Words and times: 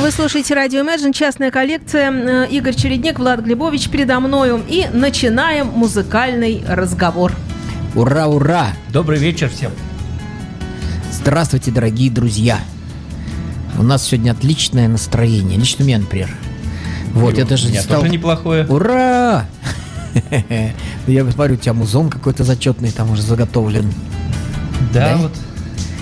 Вы 0.00 0.12
слушаете 0.12 0.54
радио 0.54 0.80
Imagine, 0.80 1.12
частная 1.12 1.50
коллекция. 1.50 2.12
Э, 2.12 2.48
Игорь 2.48 2.74
Чередник, 2.74 3.18
Влад 3.18 3.40
Глебович 3.40 3.88
передо 3.88 4.20
мною. 4.20 4.62
И 4.68 4.86
начинаем 4.92 5.66
музыкальный 5.66 6.62
разговор. 6.68 7.32
Ура, 7.96 8.28
ура! 8.28 8.68
Добрый 8.92 9.18
вечер 9.18 9.50
всем. 9.50 9.72
Здравствуйте, 11.10 11.72
дорогие 11.72 12.12
друзья. 12.12 12.60
У 13.76 13.82
нас 13.82 14.04
сегодня 14.04 14.30
отличное 14.30 14.86
настроение. 14.86 15.58
Лично 15.58 15.84
у 15.84 15.88
меня, 15.88 15.98
например. 15.98 16.30
Вот, 17.12 17.34
И 17.34 17.38
я 17.38 17.44
даже 17.44 17.68
меня 17.68 17.82
стал... 17.82 18.00
тоже 18.00 18.12
неплохое. 18.12 18.66
Ура! 18.66 19.46
Я 21.08 21.30
смотрю, 21.30 21.54
у 21.54 21.58
тебя 21.58 21.72
музон 21.72 22.08
какой-то 22.08 22.44
зачетный 22.44 22.92
там 22.92 23.10
уже 23.10 23.22
заготовлен. 23.22 23.92
Да? 24.92 25.16
вот. 25.16 25.32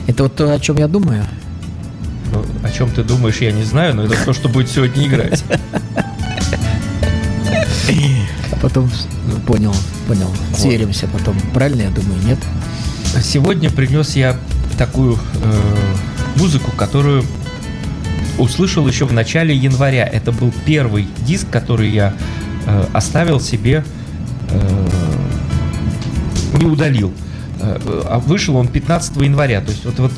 Это 0.06 0.24
вот 0.24 0.36
то, 0.36 0.52
о 0.52 0.60
чем 0.60 0.76
я 0.76 0.86
думаю. 0.86 1.24
Ну, 2.32 2.44
о 2.62 2.70
чем 2.70 2.90
ты 2.90 3.02
думаешь, 3.04 3.38
я 3.38 3.52
не 3.52 3.64
знаю, 3.64 3.94
но 3.94 4.04
это 4.04 4.16
то, 4.24 4.32
что 4.32 4.48
будет 4.48 4.68
сегодня 4.68 5.06
играть. 5.06 5.44
А 8.52 8.56
потом 8.60 8.90
ну, 9.26 9.38
понял, 9.40 9.74
понял. 10.08 10.30
Сверимся 10.56 11.06
потом. 11.08 11.38
Правильно 11.54 11.82
я 11.82 11.90
думаю, 11.90 12.20
нет? 12.24 12.38
Сегодня 13.22 13.70
принес 13.70 14.16
я 14.16 14.36
такую 14.76 15.14
э, 15.14 15.76
музыку, 16.36 16.70
которую 16.76 17.24
услышал 18.38 18.86
еще 18.86 19.06
в 19.06 19.12
начале 19.12 19.54
января. 19.54 20.06
Это 20.06 20.32
был 20.32 20.52
первый 20.64 21.08
диск, 21.26 21.48
который 21.50 21.90
я 21.90 22.14
э, 22.66 22.86
оставил 22.92 23.40
себе, 23.40 23.84
э, 24.50 24.88
не 26.58 26.66
удалил. 26.66 27.12
Э, 27.60 27.78
а 28.08 28.18
вышел 28.18 28.56
он 28.56 28.68
15 28.68 29.16
января. 29.16 29.60
То 29.60 29.70
есть 29.70 29.84
вот, 29.84 29.98
вот 29.98 30.12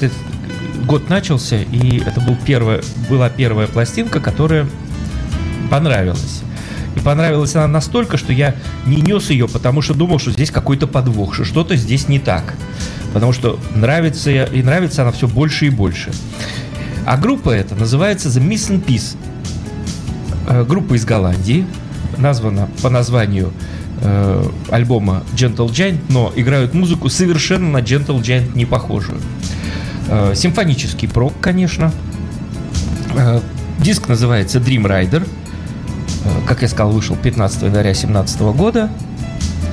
год 0.88 1.10
начался, 1.10 1.58
и 1.58 2.00
это 2.00 2.20
был 2.20 2.36
первая, 2.46 2.80
была 3.08 3.28
первая 3.28 3.68
пластинка, 3.68 4.20
которая 4.20 4.66
понравилась. 5.70 6.40
И 6.96 7.00
понравилась 7.00 7.54
она 7.54 7.68
настолько, 7.68 8.16
что 8.16 8.32
я 8.32 8.56
не 8.86 8.96
нес 8.96 9.28
ее, 9.28 9.46
потому 9.46 9.82
что 9.82 9.92
думал, 9.92 10.18
что 10.18 10.32
здесь 10.32 10.50
какой-то 10.50 10.86
подвох, 10.86 11.34
что 11.34 11.44
что-то 11.44 11.76
здесь 11.76 12.08
не 12.08 12.18
так. 12.18 12.54
Потому 13.12 13.32
что 13.32 13.60
нравится 13.74 14.30
и 14.30 14.62
нравится 14.62 15.02
она 15.02 15.12
все 15.12 15.28
больше 15.28 15.66
и 15.66 15.70
больше. 15.70 16.10
А 17.04 17.18
группа 17.18 17.50
эта 17.50 17.74
называется 17.74 18.28
The 18.30 18.42
Missing 18.42 18.84
Piece. 18.84 19.16
Э, 20.48 20.64
Группа 20.64 20.94
из 20.94 21.04
Голландии, 21.04 21.66
названа 22.16 22.68
по 22.82 22.88
названию 22.88 23.52
э, 24.00 24.48
альбома 24.70 25.22
Gentle 25.34 25.68
Giant, 25.68 26.00
но 26.08 26.32
играют 26.34 26.72
музыку 26.72 27.10
совершенно 27.10 27.68
на 27.68 27.78
Gentle 27.78 28.20
Giant 28.22 28.56
не 28.56 28.64
похожую. 28.64 29.20
Э, 30.08 30.32
Симфонический 30.34 31.08
прок, 31.08 31.34
конечно. 31.40 31.92
Э, 33.14 33.40
Диск 33.80 34.08
называется 34.08 34.58
Dream 34.58 34.82
Rider. 34.86 35.26
Э, 36.24 36.28
Как 36.46 36.62
я 36.62 36.68
сказал, 36.68 36.92
вышел 36.92 37.16
15 37.16 37.62
января 37.62 37.92
2017 37.92 38.40
года. 38.56 38.90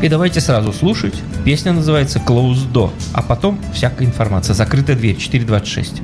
И 0.02 0.10
давайте 0.10 0.42
сразу 0.42 0.74
слушать. 0.74 1.16
Песня 1.46 1.72
называется 1.72 2.20
Close 2.20 2.70
Door. 2.72 2.92
А 3.14 3.22
потом 3.22 3.60
всякая 3.74 4.06
информация. 4.06 4.54
Закрытая 4.54 4.96
дверь 4.96 5.16
426. 5.18 6.02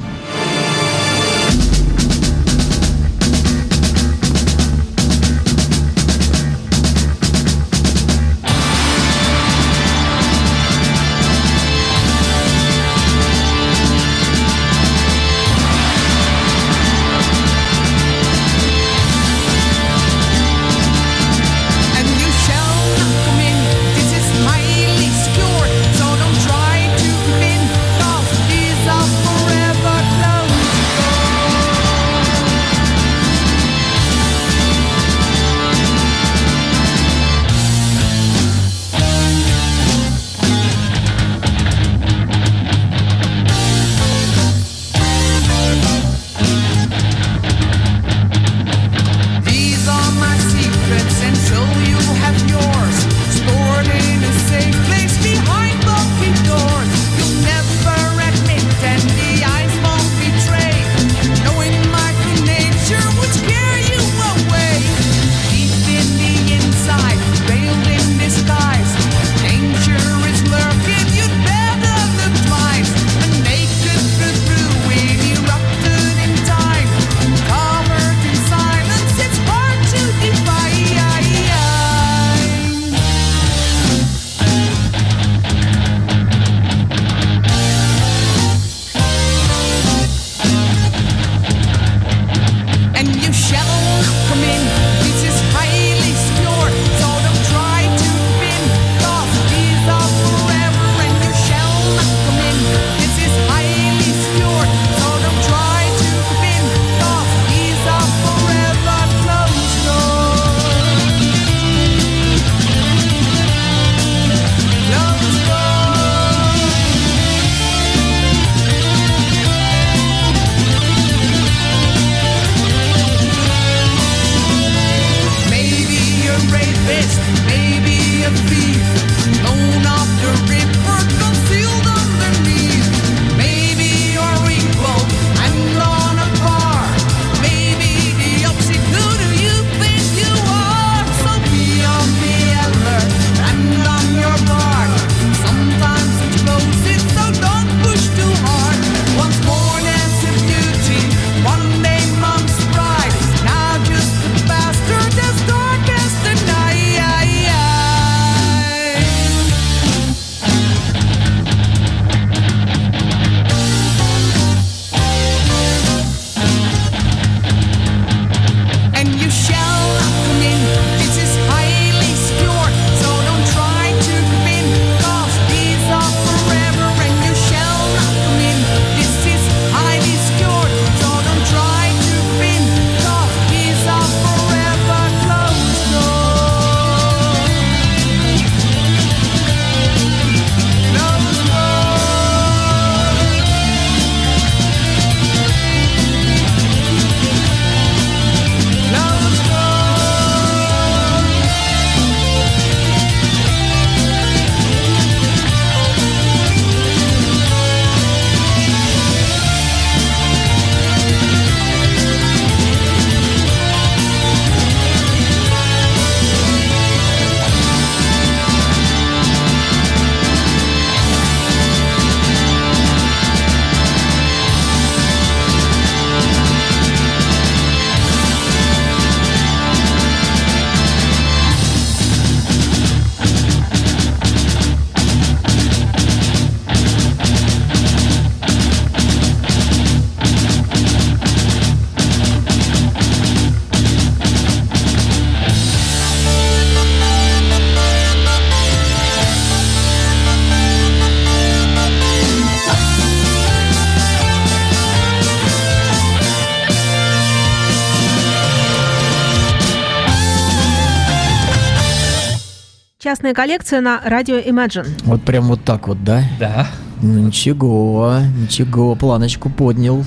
Частная 263.32 263.34
коллекция 263.34 263.82
на 263.82 264.02
радио 264.04 264.38
Imagine. 264.38 264.88
Вот 265.06 265.24
прям 265.24 265.46
вот 265.46 265.64
так 265.64 265.88
вот, 265.88 266.04
да? 266.04 266.24
Да. 266.40 266.68
Ну 267.02 267.20
ничего, 267.20 268.18
ничего, 268.38 268.96
планочку 268.96 269.50
поднял. 269.50 270.04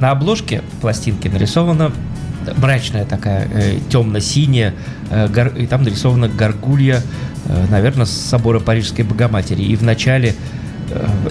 На 0.00 0.10
обложке 0.10 0.62
пластинки 0.80 1.28
нарисована 1.28 1.92
мрачная 2.56 3.04
такая 3.04 3.48
э, 3.52 3.78
темно-синяя, 3.90 4.74
э, 5.10 5.28
гор- 5.28 5.54
и 5.56 5.66
там 5.66 5.82
нарисована 5.82 6.28
горгулья, 6.28 7.02
э, 7.46 7.66
наверное, 7.70 8.06
с 8.06 8.10
собора 8.10 8.60
Парижской 8.60 9.04
Богоматери. 9.04 9.62
И 9.62 9.76
в 9.76 9.82
начале 9.82 10.34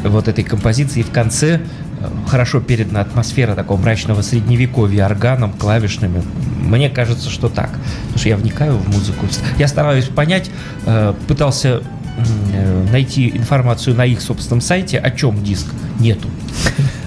вот 0.03 0.27
этой 0.27 0.43
композиции, 0.43 1.01
и 1.01 1.03
в 1.03 1.11
конце 1.11 1.59
э, 1.99 2.09
хорошо 2.27 2.59
передана 2.59 3.01
атмосфера 3.01 3.55
такого 3.55 3.79
мрачного 3.79 4.21
средневековья 4.21 5.05
органом, 5.05 5.53
клавишными. 5.53 6.23
Мне 6.61 6.89
кажется, 6.89 7.29
что 7.29 7.49
так. 7.49 7.69
Потому 7.69 8.19
что 8.19 8.29
я 8.29 8.37
вникаю 8.37 8.77
в 8.77 8.87
музыку. 8.89 9.25
Я 9.57 9.67
стараюсь 9.67 10.05
понять, 10.05 10.49
э, 10.85 11.13
пытался 11.27 11.81
э, 12.53 12.87
найти 12.91 13.29
информацию 13.29 13.95
на 13.95 14.05
их 14.05 14.21
собственном 14.21 14.61
сайте, 14.61 14.97
о 14.97 15.11
чем 15.11 15.43
диск. 15.43 15.67
Нету. 15.99 16.29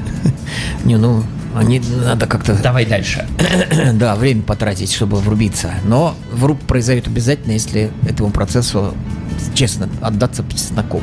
Не, 0.84 0.96
ну, 0.96 1.22
они 1.54 1.80
надо 2.04 2.26
как-то, 2.26 2.54
Давай 2.54 2.86
дальше. 2.86 3.26
да, 3.94 4.16
время 4.16 4.42
потратить, 4.42 4.92
чтобы 4.92 5.18
врубиться. 5.18 5.72
Но 5.84 6.14
вруб 6.32 6.60
произойдет 6.60 7.08
обязательно, 7.08 7.52
если 7.52 7.90
этому 8.08 8.30
процессу 8.30 8.94
честно 9.54 9.88
отдаться 10.00 10.44
чесноку, 10.52 11.00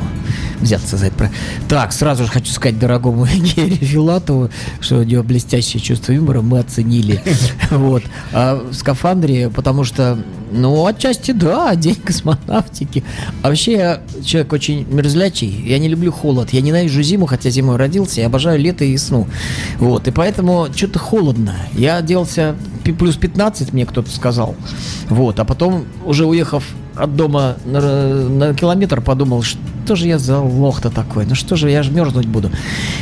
взяться 0.60 0.96
за 0.96 1.06
это. 1.06 1.30
Так, 1.68 1.92
сразу 1.92 2.24
же 2.24 2.30
хочу 2.30 2.52
сказать 2.52 2.78
дорогому 2.78 3.26
Гере 3.56 3.76
Филатову, 3.76 4.50
что 4.80 4.98
у 4.98 5.02
него 5.02 5.22
блестящее 5.22 5.80
чувство 5.80 6.12
юмора 6.12 6.40
мы 6.40 6.58
оценили. 6.58 7.22
Вот. 7.70 8.02
А 8.32 8.56
в 8.56 8.74
скафандре, 8.74 9.48
потому 9.48 9.84
что, 9.84 10.18
ну, 10.50 10.86
отчасти 10.86 11.30
да, 11.30 11.74
день 11.76 11.94
космонавтики. 11.94 13.04
А 13.42 13.48
вообще 13.48 13.72
я 13.72 14.00
человек 14.24 14.52
очень 14.52 14.86
мерзлячий, 14.88 15.48
я 15.66 15.78
не 15.78 15.88
люблю 15.88 16.10
холод, 16.10 16.50
я 16.50 16.60
ненавижу 16.60 17.02
зиму, 17.02 17.26
хотя 17.26 17.50
зимой 17.50 17.76
родился, 17.76 18.20
я 18.20 18.26
обожаю 18.26 18.58
лето 18.58 18.84
и 18.84 18.92
весну. 18.92 19.28
Вот, 19.78 20.08
и 20.08 20.10
поэтому 20.10 20.66
что-то 20.74 20.98
холодно. 20.98 21.54
Я 21.74 21.96
оделся 21.96 22.56
плюс 22.98 23.16
15, 23.16 23.72
мне 23.72 23.86
кто-то 23.86 24.10
сказал. 24.10 24.56
Вот, 25.08 25.38
а 25.38 25.44
потом, 25.44 25.84
уже 26.04 26.26
уехав 26.26 26.64
от 27.00 27.16
дома 27.16 27.56
на, 27.64 27.80
на 27.80 28.54
километр, 28.54 29.00
подумал, 29.00 29.42
что 29.42 29.96
же 29.96 30.06
я 30.06 30.18
за 30.18 30.38
лох-то 30.38 30.90
такой, 30.90 31.26
ну 31.26 31.34
что 31.34 31.56
же, 31.56 31.70
я 31.70 31.82
же 31.82 31.90
мерзнуть 31.90 32.26
буду. 32.26 32.50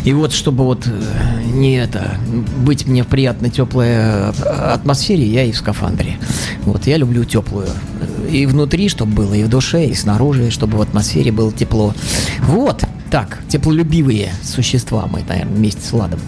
И 0.05 0.13
вот, 0.13 0.33
чтобы 0.33 0.65
вот 0.65 0.87
э, 0.87 1.43
не 1.45 1.75
это, 1.77 2.17
быть 2.65 2.87
мне 2.87 3.03
в 3.03 3.09
приятной 3.09 3.51
теплой 3.51 3.89
э, 3.89 4.31
атмосфере, 4.31 5.27
я 5.27 5.45
и 5.45 5.53
в 5.53 5.57
скафандре. 5.57 6.17
Вот, 6.65 6.87
я 6.87 6.97
люблю 6.97 7.25
теплую. 7.25 7.69
И 8.31 8.47
внутри, 8.47 8.89
чтобы 8.89 9.13
было, 9.13 9.35
и 9.35 9.45
в 9.45 9.49
душе, 9.49 9.87
и 9.87 9.95
снаружи, 9.95 10.51
чтобы 10.51 10.79
в 10.79 10.83
атмосфере 10.83 11.33
было 11.33 11.53
тепло. 11.53 11.95
Вот, 12.43 12.85
так, 13.11 13.39
теплолюбивые 13.49 14.33
существа 14.43 15.09
мы, 15.11 15.23
наверное, 15.27 15.55
вместе 15.55 15.81
с 15.81 15.93
Владом. 15.93 16.21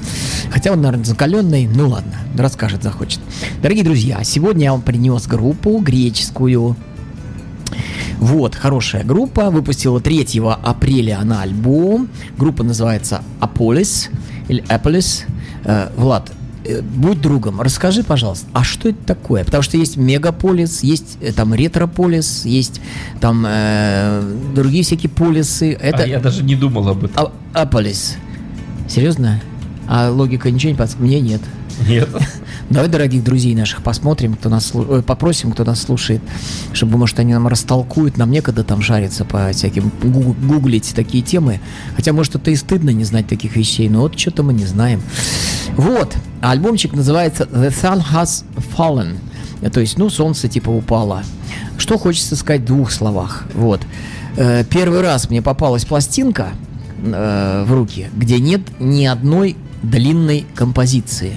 Хотя 0.51 0.73
он, 0.73 0.81
наверное, 0.81 1.05
закаленный, 1.05 1.67
ну 1.67 1.89
ладно, 1.89 2.15
расскажет, 2.37 2.83
захочет. 2.83 3.21
Дорогие 3.63 3.85
друзья, 3.85 4.21
сегодня 4.25 4.65
я 4.65 4.73
вам 4.73 4.83
принес 4.83 5.27
группу 5.27 5.79
греческую, 5.79 6.77
вот, 8.21 8.55
хорошая 8.55 9.03
группа. 9.03 9.51
Выпустила 9.51 9.99
3 9.99 10.43
апреля 10.63 11.19
она 11.21 11.41
альбом. 11.41 12.09
Группа 12.37 12.63
называется 12.63 13.23
Аполис 13.41 14.11
или 14.49 14.63
Аполис. 14.69 15.25
Э, 15.65 15.89
Влад, 15.97 16.31
э, 16.67 16.83
будь 16.83 17.21
другом, 17.23 17.63
расскажи, 17.63 18.03
пожалуйста, 18.03 18.47
а 18.53 18.63
что 18.63 18.91
это 18.91 18.99
такое? 19.07 19.45
Потому 19.45 19.63
что 19.63 19.79
есть 19.79 19.97
Мегаполис, 19.97 20.83
есть 20.83 21.17
э, 21.23 21.33
там 21.33 21.55
Ретрополис, 21.55 22.45
есть 22.45 22.83
там 23.21 23.45
э, 23.49 24.23
другие 24.55 24.85
всякие 24.85 25.09
полисы. 25.11 25.73
Это 25.73 26.03
А 26.03 26.07
я 26.07 26.21
даже 26.21 26.43
не 26.45 26.57
думал 26.57 26.89
об 26.89 27.05
этом. 27.05 27.33
А- 27.55 27.63
Аполис. 27.63 28.17
Серьезно? 28.87 29.41
А 29.89 30.11
логика 30.11 30.51
ничего 30.51 30.73
не 30.73 30.77
подсказывает? 30.79 31.11
Мне 31.11 31.21
нет. 31.33 31.41
Нет. 31.89 32.09
Давай, 32.69 32.89
дорогих 32.89 33.25
друзей 33.25 33.55
наших, 33.55 33.83
посмотрим, 33.83 34.35
кто 34.35 34.49
нас 34.49 34.73
попросим, 35.07 35.51
кто 35.53 35.65
нас 35.65 35.83
слушает, 35.83 36.21
чтобы, 36.73 36.99
может, 36.99 37.19
они 37.19 37.33
нам 37.33 37.49
растолкуют, 37.49 38.17
нам 38.17 38.31
некогда 38.31 38.63
там 38.65 38.81
жариться 38.83 39.25
по 39.25 39.51
всяким 39.53 39.91
гу- 40.03 40.37
гуглить 40.47 40.93
такие 40.95 41.23
темы. 41.25 41.61
Хотя, 41.97 42.13
может, 42.13 42.35
это 42.37 42.51
и 42.51 42.57
стыдно 42.57 42.91
не 42.91 43.05
знать 43.05 43.27
таких 43.27 43.57
вещей, 43.57 43.89
но 43.89 44.01
вот 44.03 44.19
что-то 44.19 44.43
мы 44.43 44.53
не 44.53 44.67
знаем. 44.67 45.03
Вот, 45.77 46.15
альбомчик 46.41 46.93
называется 46.93 47.45
The 47.45 47.69
Sun 47.71 48.03
Has 48.13 48.45
Fallen. 48.77 49.17
То 49.73 49.81
есть, 49.81 49.99
ну, 49.99 50.09
солнце 50.11 50.49
типа 50.49 50.71
упало. 50.71 51.23
Что 51.77 51.99
хочется 51.99 52.37
сказать 52.37 52.63
в 52.63 52.67
двух 52.67 52.91
словах. 52.93 53.45
Вот. 53.55 53.81
Э, 54.37 54.65
Первый 54.65 55.01
раз 55.01 55.29
мне 55.29 55.43
попалась 55.43 55.85
пластинка 55.85 56.49
э, 57.03 57.65
в 57.67 57.73
руки, 57.73 58.09
где 58.17 58.39
нет 58.39 58.61
ни 58.79 59.05
одной 59.07 59.57
длинной 59.83 60.47
композиции. 60.55 61.35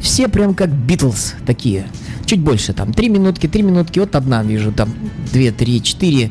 Все 0.00 0.28
прям 0.28 0.54
как 0.54 0.70
Битлз 0.70 1.34
такие. 1.46 1.86
Чуть 2.24 2.40
больше 2.40 2.72
там. 2.72 2.92
Три 2.92 3.08
минутки, 3.08 3.46
три 3.46 3.62
минутки. 3.62 3.98
Вот 3.98 4.14
одна 4.16 4.42
вижу, 4.42 4.72
там 4.72 4.92
две, 5.32 5.52
три, 5.52 5.82
четыре. 5.82 6.30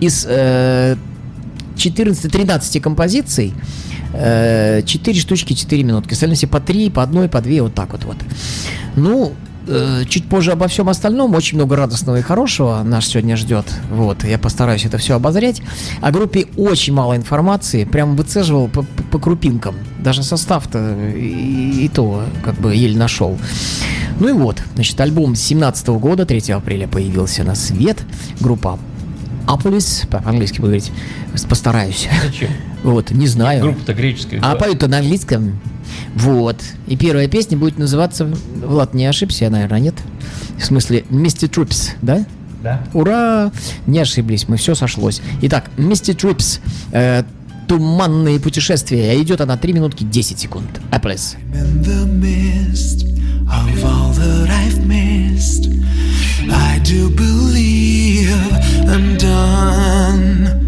Из 0.00 0.26
э, 0.28 0.96
14-13 1.76 2.80
композиций 2.80 3.54
э, 4.12 4.82
4 4.84 5.20
штучки 5.20 5.54
4 5.54 5.82
минутки. 5.82 6.14
Остальные 6.14 6.36
все 6.36 6.46
по 6.46 6.60
3, 6.60 6.90
по 6.90 7.02
одной, 7.02 7.28
по 7.28 7.40
2, 7.40 7.62
вот 7.62 7.74
так 7.74 7.92
вот. 7.92 8.04
вот. 8.04 8.16
Ну, 8.96 9.32
э, 9.32 9.53
чуть 10.08 10.28
позже 10.28 10.52
обо 10.52 10.68
всем 10.68 10.88
остальном. 10.88 11.34
Очень 11.34 11.56
много 11.58 11.76
радостного 11.76 12.16
и 12.18 12.22
хорошего 12.22 12.82
нас 12.82 13.06
сегодня 13.06 13.36
ждет. 13.36 13.66
Вот, 13.90 14.24
я 14.24 14.38
постараюсь 14.38 14.84
это 14.84 14.98
все 14.98 15.14
обозрять. 15.16 15.62
О 16.00 16.10
группе 16.10 16.46
очень 16.56 16.92
мало 16.92 17.16
информации. 17.16 17.84
Прям 17.84 18.16
выцеживал 18.16 18.68
по, 18.68 18.82
по- 18.82 19.02
по 19.04 19.18
крупинкам. 19.18 19.74
Даже 20.00 20.22
состав-то 20.22 20.94
и, 21.14 21.84
и 21.84 21.88
то 21.88 22.24
как 22.44 22.54
бы 22.56 22.74
еле 22.74 22.98
нашел. 22.98 23.38
Ну 24.20 24.28
и 24.28 24.32
вот, 24.32 24.62
значит, 24.74 25.00
альбом 25.00 25.34
17 25.34 25.88
года, 25.88 26.24
3 26.26 26.52
апреля 26.52 26.86
появился 26.86 27.42
на 27.44 27.54
свет. 27.54 27.98
Группа 28.40 28.78
Аполис, 29.46 30.04
по-английски 30.10 30.60
буду 30.60 30.78
постараюсь. 31.48 32.08
Зачем? 32.24 32.50
Вот, 32.84 33.10
не 33.10 33.26
знаю. 33.26 33.62
Группа-то 33.62 33.94
греческая. 33.94 34.40
А 34.40 34.52
да. 34.52 34.56
поют-то 34.56 34.88
на 34.88 34.98
английском. 34.98 35.58
Вот. 36.14 36.62
И 36.86 36.96
первая 36.96 37.26
песня 37.28 37.56
будет 37.56 37.78
называться, 37.78 38.26
Влад, 38.56 38.92
не 38.94 39.06
ошибся, 39.06 39.44
я, 39.46 39.50
наверное, 39.50 39.80
нет? 39.80 39.94
В 40.58 40.64
смысле, 40.64 41.04
Misty 41.10 41.48
Trips, 41.48 41.92
да? 42.02 42.26
Да. 42.62 42.82
Ура! 42.92 43.50
Не 43.86 44.00
ошиблись, 44.00 44.48
мы 44.48 44.58
все 44.58 44.74
сошлось. 44.74 45.22
Итак, 45.40 45.70
Misty 45.78 46.14
Trips, 46.14 46.60
э, 46.92 47.24
туманные 47.66 48.38
путешествия. 48.38 49.20
Идет 49.20 49.40
она 49.40 49.56
3 49.56 49.72
минутки 49.72 50.04
10 50.04 50.38
секунд. 50.38 50.68
Аплес. 50.90 51.36
I 56.50 56.78
do 56.80 57.08
believe 57.08 58.30
I'm 58.86 59.16
done. 59.16 60.63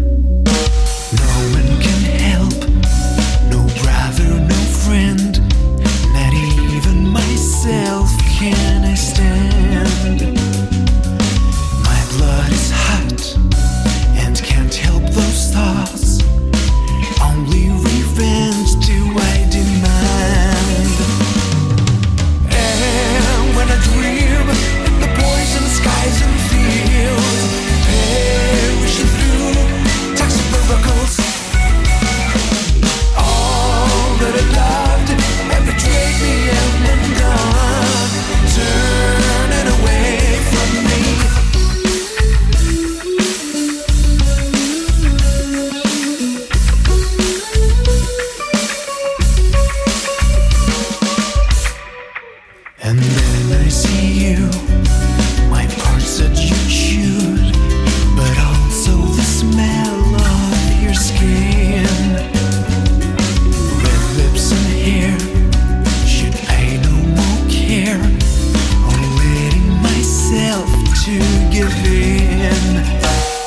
To 71.07 71.19
give 71.49 71.71
in? 71.85 72.75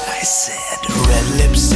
I 0.09 0.21
I 0.21 0.23
said, 0.23 0.81
red 0.89 1.27
lips 1.37 1.70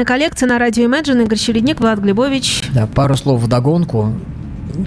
Частная 0.00 0.16
коллекция 0.16 0.46
на 0.48 0.58
радио 0.58 0.84
Imagine. 0.84 1.24
Игорь 1.24 1.36
Чередник, 1.36 1.78
Влад 1.78 1.98
Глебович. 1.98 2.62
Да, 2.72 2.86
пару 2.86 3.18
слов 3.18 3.42
в 3.42 3.48
догонку. 3.48 4.14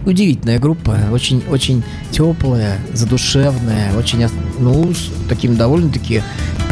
Удивительная 0.08 0.58
группа, 0.58 0.98
очень, 1.12 1.44
очень 1.52 1.84
теплая, 2.10 2.80
задушевная, 2.94 3.96
очень, 3.96 4.26
ну, 4.58 4.92
с 4.92 5.12
такими 5.30 5.54
довольно-таки 5.54 6.24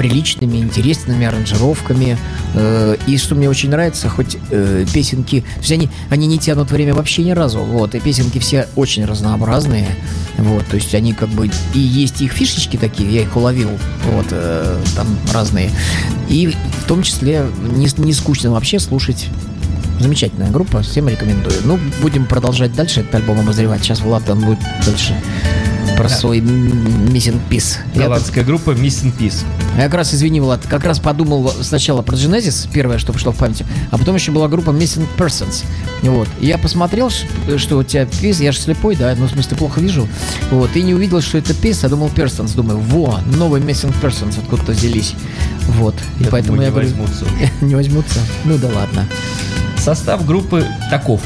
приличными, 0.01 0.58
интересными 0.58 1.27
аранжировками. 1.27 2.17
Э, 2.55 2.98
и 3.05 3.17
что 3.17 3.36
мне 3.36 3.48
очень 3.48 3.70
нравится, 3.70 4.10
хоть 4.10 4.36
э, 4.50 4.84
песенки, 4.91 5.41
то 5.41 5.60
есть 5.60 5.72
они, 5.72 5.89
они 6.10 6.25
не 6.25 6.39
тянут 6.39 6.72
время 6.72 6.96
вообще 6.96 7.22
ни 7.24 7.29
разу, 7.29 7.60
вот, 7.60 7.93
и 7.93 8.00
песенки 8.00 8.39
все 8.39 8.67
очень 8.75 9.05
разнообразные, 9.05 9.89
вот, 10.39 10.65
то 10.65 10.77
есть 10.77 10.96
они 10.96 11.13
как 11.13 11.29
бы, 11.29 11.51
и 11.75 11.79
есть 11.79 12.20
их 12.22 12.31
фишечки 12.31 12.77
такие, 12.77 13.13
я 13.13 13.22
их 13.22 13.36
уловил, 13.36 13.70
вот, 14.12 14.25
э, 14.31 14.81
там 14.96 15.05
разные, 15.31 15.70
и 16.29 16.48
в 16.48 16.88
том 16.88 17.03
числе 17.03 17.46
не, 17.75 17.88
не 18.03 18.13
скучно 18.13 18.51
вообще 18.51 18.79
слушать 18.79 19.27
Замечательная 20.00 20.50
группа, 20.50 20.81
всем 20.81 21.10
рекомендую. 21.10 21.58
Ну, 21.63 21.79
будем 22.01 22.25
продолжать 22.25 22.74
дальше 22.74 23.01
этот 23.01 23.13
альбом 23.13 23.39
обозревать. 23.39 23.84
Сейчас 23.84 24.00
Влад 24.00 24.25
там 24.25 24.39
будет 24.39 24.58
дальше 24.84 25.15
про 26.01 26.10
свой 26.10 26.39
м- 26.39 27.05
Missing 27.08 27.39
Piece. 27.50 27.77
Я, 27.93 28.03
Голландская 28.03 28.43
группа 28.43 28.72
Missing 28.72 29.13
Peace. 29.17 29.43
я 29.77 29.84
как 29.86 29.93
раз, 29.96 30.13
извини, 30.13 30.39
Влад, 30.41 30.65
как 30.67 30.84
раз 30.84 31.00
подумал 31.00 31.51
сначала 31.62 32.01
про 32.01 32.15
Genesis, 32.15 32.67
первое, 32.72 32.98
что 32.98 33.13
пришло 33.13 33.31
в 33.31 33.38
памяти, 33.38 33.65
а 33.91 33.98
потом 33.98 34.15
еще 34.15 34.31
была 34.31 34.48
группа 34.48 34.72
Missing 34.72 35.05
Persons. 35.17 35.63
Вот. 36.01 36.27
И 36.39 36.48
я 36.48 36.58
посмотрел, 36.58 37.10
что 37.58 37.77
у 37.77 37.84
тебя 37.84 38.05
пис, 38.05 38.39
я 38.39 38.51
же 38.51 38.60
слепой, 38.60 38.96
да, 38.96 39.13
ну, 39.17 39.27
в 39.27 39.31
смысле, 39.31 39.58
плохо 39.58 39.79
вижу. 39.81 40.08
Вот. 40.50 40.75
И 40.75 40.84
не 40.84 40.93
увидел, 40.93 41.22
что 41.22 41.38
это 41.38 41.53
пис, 41.53 41.84
а 41.84 41.89
думал 41.89 42.08
Persons. 42.10 42.55
Думаю, 42.55 42.79
во, 42.79 43.20
новый 43.38 43.62
Missing 43.62 43.93
Persons 44.01 44.39
откуда-то 44.39 44.72
взялись. 44.72 45.13
Вот. 45.67 45.96
И 46.20 46.24
Я 46.24 46.29
поэтому 46.29 46.58
думаю, 46.58 46.63
я 46.63 46.67
не 46.70 46.72
говорю... 46.72 46.89
возьмутся 46.89 47.25
не 47.62 47.75
возьмутся? 47.75 48.20
Ну 48.46 48.58
да 48.58 48.67
ладно. 48.74 49.05
Состав 49.77 50.25
группы 50.25 50.65
таков. 50.89 51.22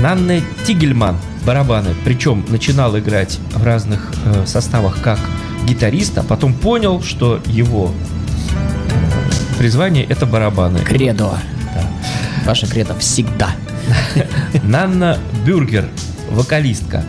Нанне 0.00 0.42
Тигельман, 0.66 1.16
барабаны. 1.44 1.94
Причем 2.04 2.44
начинал 2.48 2.98
играть 2.98 3.38
в 3.54 3.62
разных 3.64 4.12
э, 4.24 4.46
составах 4.46 5.00
как 5.02 5.18
гитарист, 5.66 6.18
а 6.18 6.22
потом 6.22 6.54
понял, 6.54 7.02
что 7.02 7.40
его 7.46 7.92
э, 7.92 9.58
призвание 9.58 10.04
это 10.04 10.26
барабаны. 10.26 10.78
Кредо. 10.80 11.38
Ваше 12.44 12.66
кредо 12.66 12.94
всегда. 12.98 13.50
Нанна 14.64 15.18
Бюргер, 15.46 15.88
вокалистка. 16.30 17.04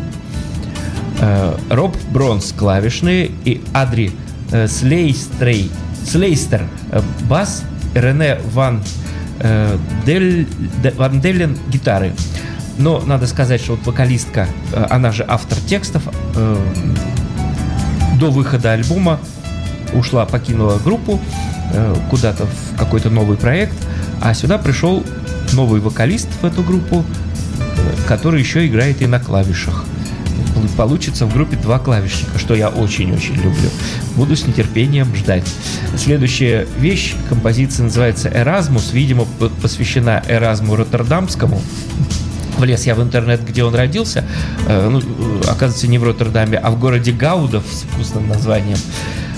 Э, 1.20 1.56
Роб 1.70 1.96
Бронс, 2.12 2.54
клавишные. 2.58 3.32
И 3.46 3.62
Адри 3.74 4.12
э, 4.52 4.68
Слейстрей, 4.68 5.72
Слейстер, 6.10 6.64
бас. 7.30 7.64
Рене 7.96 8.40
Ван, 8.54 8.84
Дель, 10.04 10.48
Де- 10.82 10.94
Ван 10.98 11.22
Делен, 11.22 11.56
гитары. 11.70 12.12
Но 12.78 13.02
надо 13.02 13.28
сказать, 13.28 13.62
что 13.62 13.76
вот 13.76 13.86
вокалистка, 13.86 14.48
э, 14.72 14.88
она 14.90 15.12
же 15.12 15.26
автор 15.28 15.58
текстов, 15.60 16.04
э, 16.36 16.58
до 18.20 18.32
выхода 18.32 18.72
альбома 18.72 19.20
ушла, 19.94 20.26
покинула 20.26 20.80
группу 20.80 21.20
э, 21.74 21.96
куда-то 22.10 22.46
в 22.46 22.78
какой-то 22.78 23.10
новый 23.10 23.38
проект, 23.38 23.76
а 24.22 24.34
сюда 24.34 24.58
пришел 24.58 25.04
новый 25.54 25.82
вокалист 25.82 26.28
в 26.42 26.46
эту 26.46 26.64
группу, 26.64 27.06
который 28.08 28.42
еще 28.42 28.66
играет 28.66 29.02
и 29.02 29.08
на 29.08 29.20
клавишах. 29.20 29.86
Получится 30.78 31.26
в 31.26 31.34
группе 31.34 31.56
два 31.58 31.78
клавишника, 31.78 32.40
что 32.40 32.56
я 32.56 32.70
очень-очень 32.70 33.36
люблю. 33.36 33.70
Буду 34.16 34.36
с 34.36 34.48
нетерпением 34.48 35.14
ждать. 35.16 35.44
Следующая 35.98 36.68
вещь, 36.80 37.14
композиция 37.30 37.84
называется 37.84 38.30
«Эразмус», 38.30 38.92
видимо, 38.94 39.26
посвящена 39.62 40.24
Эразму 40.28 40.76
Роттердамскому, 40.76 41.62
Влез 42.58 42.86
я 42.86 42.96
в 42.96 43.02
интернет, 43.02 43.46
где 43.48 43.64
он 43.64 43.74
родился. 43.76 44.24
Э, 44.68 44.90
ну, 44.90 45.00
э, 45.00 45.42
оказывается, 45.48 45.88
не 45.88 45.98
в 45.98 46.04
Роттердаме, 46.04 46.58
а 46.58 46.72
в 46.72 46.80
городе 46.80 47.12
Гаудов 47.12 47.64
с 47.72 47.82
вкусным 47.84 48.28
названием. 48.28 48.78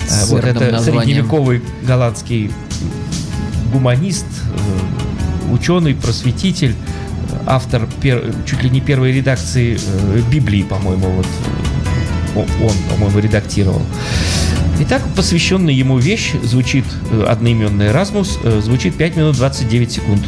Э, 0.04 0.08
С 0.08 0.28
вот 0.30 0.44
это 0.44 0.70
названием. 0.70 1.04
средневековый 1.04 1.62
голландский 1.82 2.50
гуманист, 3.72 4.26
ученый, 5.50 5.94
просветитель, 5.94 6.74
автор 7.46 7.88
пер- 8.02 8.34
чуть 8.46 8.62
ли 8.62 8.70
не 8.70 8.80
первой 8.80 9.12
редакции 9.12 9.78
Библии, 10.30 10.62
по-моему, 10.62 11.10
вот 11.10 11.26
он, 12.36 12.72
по-моему, 12.90 13.18
редактировал. 13.18 13.82
Итак, 14.80 15.00
посвященная 15.16 15.72
ему 15.72 15.96
вещь 15.98 16.32
звучит 16.44 16.84
одноименный 17.26 17.86
Эразмус, 17.88 18.38
э, 18.44 18.60
звучит 18.62 18.94
5 18.94 19.16
минут 19.16 19.36
29 19.36 19.90
секунд. 19.90 20.22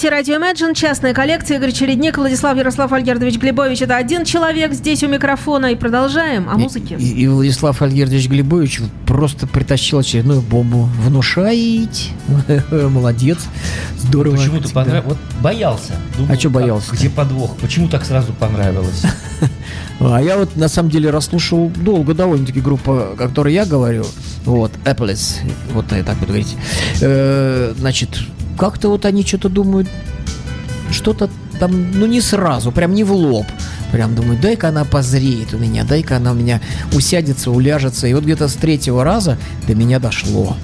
Слушаете 0.00 0.32
радио 0.32 0.36
Imagine, 0.36 0.74
частная 0.74 1.12
коллекция, 1.12 1.58
Игорь 1.58 1.72
Чередник, 1.72 2.16
Владислав 2.16 2.56
Ярослав 2.56 2.90
Альгердович 2.90 3.36
Глебович. 3.38 3.82
Это 3.82 3.96
один 3.96 4.24
человек 4.24 4.72
здесь 4.72 5.02
у 5.02 5.08
микрофона. 5.08 5.72
И 5.72 5.74
продолжаем 5.74 6.48
о 6.48 6.56
музыке. 6.56 6.96
И, 6.98 7.22
и 7.22 7.28
Владислав 7.28 7.82
Альгердович 7.82 8.28
Глебович 8.28 8.80
просто 9.06 9.46
притащил 9.46 9.98
очередную 9.98 10.40
бомбу. 10.40 10.88
Внушаете. 11.04 12.12
Молодец. 12.70 13.40
Здорово. 13.98 14.36
Почему-то 14.36 14.70
понравилось. 14.70 15.04
Вот 15.06 15.18
боялся. 15.42 15.92
Думал, 16.16 16.32
А 16.32 16.36
чё 16.38 16.48
как- 16.48 16.52
боялся-то? 16.62 16.96
Где 16.96 17.10
подвох? 17.10 17.56
Почему 17.58 17.88
так 17.88 18.04
сразу 18.06 18.32
понравилось? 18.32 19.02
А 20.02 20.18
я 20.22 20.38
вот 20.38 20.56
на 20.56 20.68
самом 20.68 20.88
деле 20.88 21.10
расслушал 21.10 21.70
долго 21.76 22.14
довольно-таки 22.14 22.62
группа, 22.62 23.12
о 23.12 23.16
которой 23.16 23.52
я 23.52 23.66
говорю. 23.66 24.06
Вот, 24.46 24.72
Apples, 24.86 25.36
вот 25.74 25.92
я 25.92 26.02
так 26.02 26.14
буду 26.16 26.28
говорить. 26.28 26.56
Э, 27.02 27.74
значит, 27.76 28.08
как-то 28.60 28.90
вот 28.90 29.06
они 29.06 29.24
что-то 29.24 29.48
думают, 29.48 29.88
что-то 30.90 31.30
там, 31.58 31.92
ну 31.92 32.04
не 32.04 32.20
сразу, 32.20 32.70
прям 32.72 32.94
не 32.94 33.04
в 33.04 33.12
лоб. 33.12 33.46
Прям 33.90 34.14
думаю, 34.14 34.38
дай-ка 34.38 34.68
она 34.68 34.84
позреет 34.84 35.54
у 35.54 35.58
меня, 35.58 35.82
дай-ка 35.84 36.18
она 36.18 36.32
у 36.32 36.34
меня 36.34 36.60
усядется, 36.92 37.50
уляжется. 37.50 38.06
И 38.06 38.12
вот 38.12 38.24
где-то 38.24 38.48
с 38.48 38.54
третьего 38.54 39.02
раза 39.02 39.38
до 39.66 39.74
меня 39.74 39.98
дошло. 39.98 40.58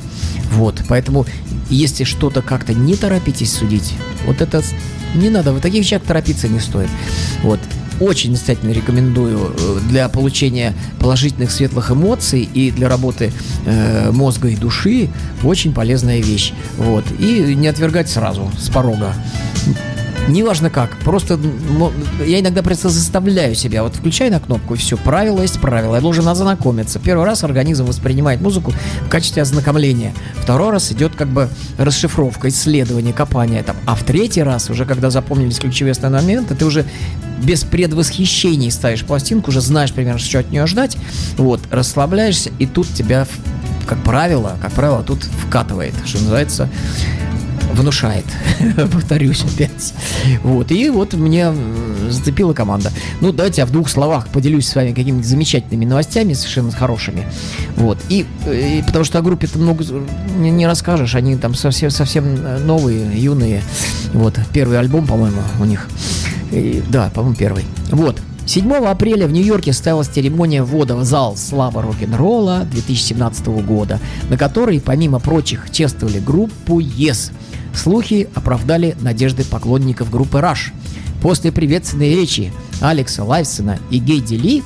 Вот, 0.53 0.83
поэтому 0.89 1.25
если 1.71 2.05
что-то 2.05 2.43
как-то 2.43 2.75
не 2.75 2.97
торопитесь 2.97 3.53
судить, 3.53 3.95
вот 4.27 4.43
это 4.43 4.63
не 5.15 5.31
надо, 5.31 5.55
в 5.55 5.61
таких 5.61 5.81
вещах 5.81 6.03
торопиться 6.03 6.49
не 6.49 6.61
стоит. 6.61 6.91
Вот, 7.43 7.61
очень 8.01 8.33
настоятельно 8.33 8.73
рекомендую 8.73 9.55
э, 9.59 9.79
для 9.89 10.09
получения 10.09 10.75
положительных 11.01 11.51
светлых 11.51 11.91
эмоций 11.91 12.49
и 12.53 12.71
для 12.71 12.89
работы 12.89 13.33
э, 13.65 14.11
мозга 14.13 14.49
и 14.49 14.57
души 14.57 15.09
очень 15.43 15.73
полезная 15.73 16.21
вещь. 16.21 16.53
Вот, 16.79 17.05
и 17.19 17.55
не 17.55 17.69
отвергать 17.69 18.09
сразу 18.09 18.51
с 18.59 18.69
порога. 18.69 19.15
Неважно 20.29 20.71
как, 20.71 20.91
просто 20.99 21.35
м, 21.35 21.93
я 22.27 22.41
иногда 22.41 22.63
просто 22.63 22.89
заставляю 22.89 23.55
себя, 23.55 23.83
вот 23.83 23.95
включай 23.95 24.29
на 24.29 24.41
кнопку 24.41 24.75
и 24.75 24.77
все, 24.77 24.97
правило 24.97 25.43
есть 25.43 25.61
правило, 25.61 25.95
я 25.95 26.01
должен 26.01 26.27
ознакомиться. 26.29 26.99
Первый 26.99 27.25
раз 27.25 27.45
организм 27.45 27.85
воспринимает 27.85 28.41
музыку 28.41 28.73
в 29.07 29.09
качестве 29.09 29.43
ознакомления, 29.43 30.13
второй 30.35 30.71
раз 30.71 30.91
идет 30.91 31.15
как 31.15 31.29
бы 31.29 31.49
расшифровка, 31.79 32.49
исследование, 32.49 33.13
копание 33.13 33.63
там, 33.63 33.77
а 33.87 33.95
в 33.95 34.03
третий 34.03 34.43
раз, 34.43 34.69
уже 34.69 34.85
когда 34.85 35.11
запомнились 35.11 35.59
ключевые 35.59 35.93
основные 35.93 36.23
моменты, 36.23 36.55
ты 36.55 36.65
уже 36.65 36.85
без 37.43 37.63
предвосхищений 37.65 38.71
ставишь 38.71 39.05
пластинку, 39.05 39.51
уже 39.51 39.61
знаешь 39.61 39.93
примерно, 39.93 40.19
что 40.19 40.41
от 40.41 40.51
нее 40.51 40.67
ждать, 40.67 40.97
вот, 41.37 41.61
расслабляешься, 41.71 42.51
и 42.59 42.67
тут 42.67 42.89
тебя, 42.93 43.27
как 43.87 44.03
правило, 44.03 44.57
как 44.61 44.73
правило, 44.73 45.03
тут 45.03 45.25
вкатывает, 45.25 45.95
что 46.05 46.19
называется, 46.19 46.69
внушает, 47.77 48.25
повторюсь 48.93 49.45
опять. 49.45 49.95
Вот, 50.43 50.71
и 50.73 50.91
вот 50.91 51.15
мне 51.15 51.53
зацепила 52.09 52.53
команда. 52.53 52.93
Ну, 53.21 53.33
давайте 53.33 53.63
я 53.63 53.67
в 53.67 53.71
двух 53.71 53.89
словах 53.89 54.29
поделюсь 54.29 54.69
с 54.69 54.75
вами 54.75 54.93
какими-то 54.93 55.27
замечательными 55.27 55.85
новостями, 55.85 56.33
совершенно 56.33 56.73
хорошими. 56.73 57.27
Вот, 57.77 57.99
и, 58.09 58.27
э, 58.47 58.79
и 58.79 58.83
потому 58.83 59.05
что 59.05 59.19
о 59.19 59.23
группе-то 59.23 59.59
много 59.59 59.85
не, 60.39 60.51
не 60.51 60.67
расскажешь, 60.67 61.15
они 61.15 61.37
там 61.37 61.55
совсем, 61.55 61.91
совсем 61.91 62.25
э, 62.25 62.59
новые, 62.59 63.07
юные. 63.15 63.63
Вот, 64.13 64.39
первый 64.53 64.79
альбом, 64.79 65.07
по-моему, 65.07 65.43
у 65.61 65.65
них. 65.65 65.89
И, 66.51 66.83
да, 66.89 67.11
по-моему, 67.15 67.37
первый. 67.37 67.65
Вот. 67.91 68.21
7 68.47 68.73
апреля 68.73 69.27
в 69.27 69.33
Нью-Йорке 69.33 69.73
состоялась 69.73 70.07
церемония 70.07 70.63
ввода 70.63 70.95
в 70.95 71.05
зал 71.05 71.37
«Слава 71.37 71.83
рок-н-ролла» 71.83 72.67
2017 72.71 73.47
года, 73.67 73.99
на 74.31 74.39
которой, 74.39 74.81
помимо 74.81 75.19
прочих, 75.19 75.71
чествовали 75.73 76.21
группу 76.21 76.81
«Yes». 76.81 77.33
Слухи 77.75 78.29
оправдали 78.35 78.97
надежды 79.01 79.45
поклонников 79.45 80.11
группы 80.11 80.39
«Rush». 80.39 80.73
После 81.23 81.51
приветственной 81.51 82.15
речи 82.15 82.53
Алекса 82.81 83.25
Лайфсона 83.25 83.81
и 83.91 83.99
Гейди 83.99 84.35
Ли 84.35 84.63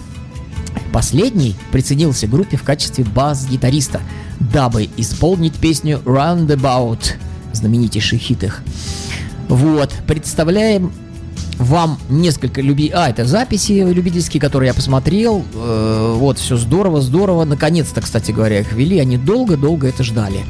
Последний 0.93 1.55
приценился 1.73 2.27
группе 2.27 2.57
в 2.57 2.63
качестве 2.63 3.05
бас-гитариста, 3.05 4.01
дабы 4.41 4.89
исполнить 4.97 5.55
песню 5.55 6.01
«Roundabout», 6.05 7.15
знаменитейший 7.53 8.19
хит 8.19 8.43
их. 8.43 8.63
Вот, 9.49 9.93
представляем 10.07 10.93
вам 11.61 11.99
несколько 12.09 12.61
люби... 12.63 12.91
А, 12.93 13.09
это 13.11 13.25
записи 13.27 13.73
любительские, 13.73 14.41
которые 14.41 14.69
я 14.69 14.75
посмотрел. 14.75 15.45
Э, 15.55 16.15
вот, 16.17 16.39
все 16.39 16.57
здорово, 16.57 17.01
здорово. 17.01 17.45
Наконец-то, 17.45 18.01
кстати 18.01 18.33
говоря, 18.33 18.61
их 18.61 18.73
ввели. 18.73 18.99
Они 18.99 19.17
долго-долго 19.19 19.87
это 19.87 20.03
ждали. 20.03 20.41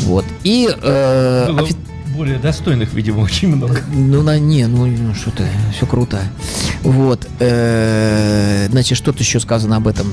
Вот. 0.00 0.24
И... 0.42 0.68
э, 0.70 1.46
Было 1.48 1.60
офи- 1.62 1.76
более 2.16 2.38
достойных, 2.38 2.92
видимо, 2.94 3.20
очень 3.20 3.48
много. 3.48 3.78
ну, 3.92 4.22
на, 4.22 4.38
не, 4.38 4.66
ну, 4.66 4.86
ну, 4.86 5.14
что 5.14 5.30
ты, 5.30 5.44
все 5.76 5.84
круто. 5.86 6.20
Вот, 6.84 7.26
э, 7.40 8.68
значит, 8.70 8.98
что-то 8.98 9.20
еще 9.20 9.40
сказано 9.40 9.76
об 9.76 9.88
этом 9.88 10.12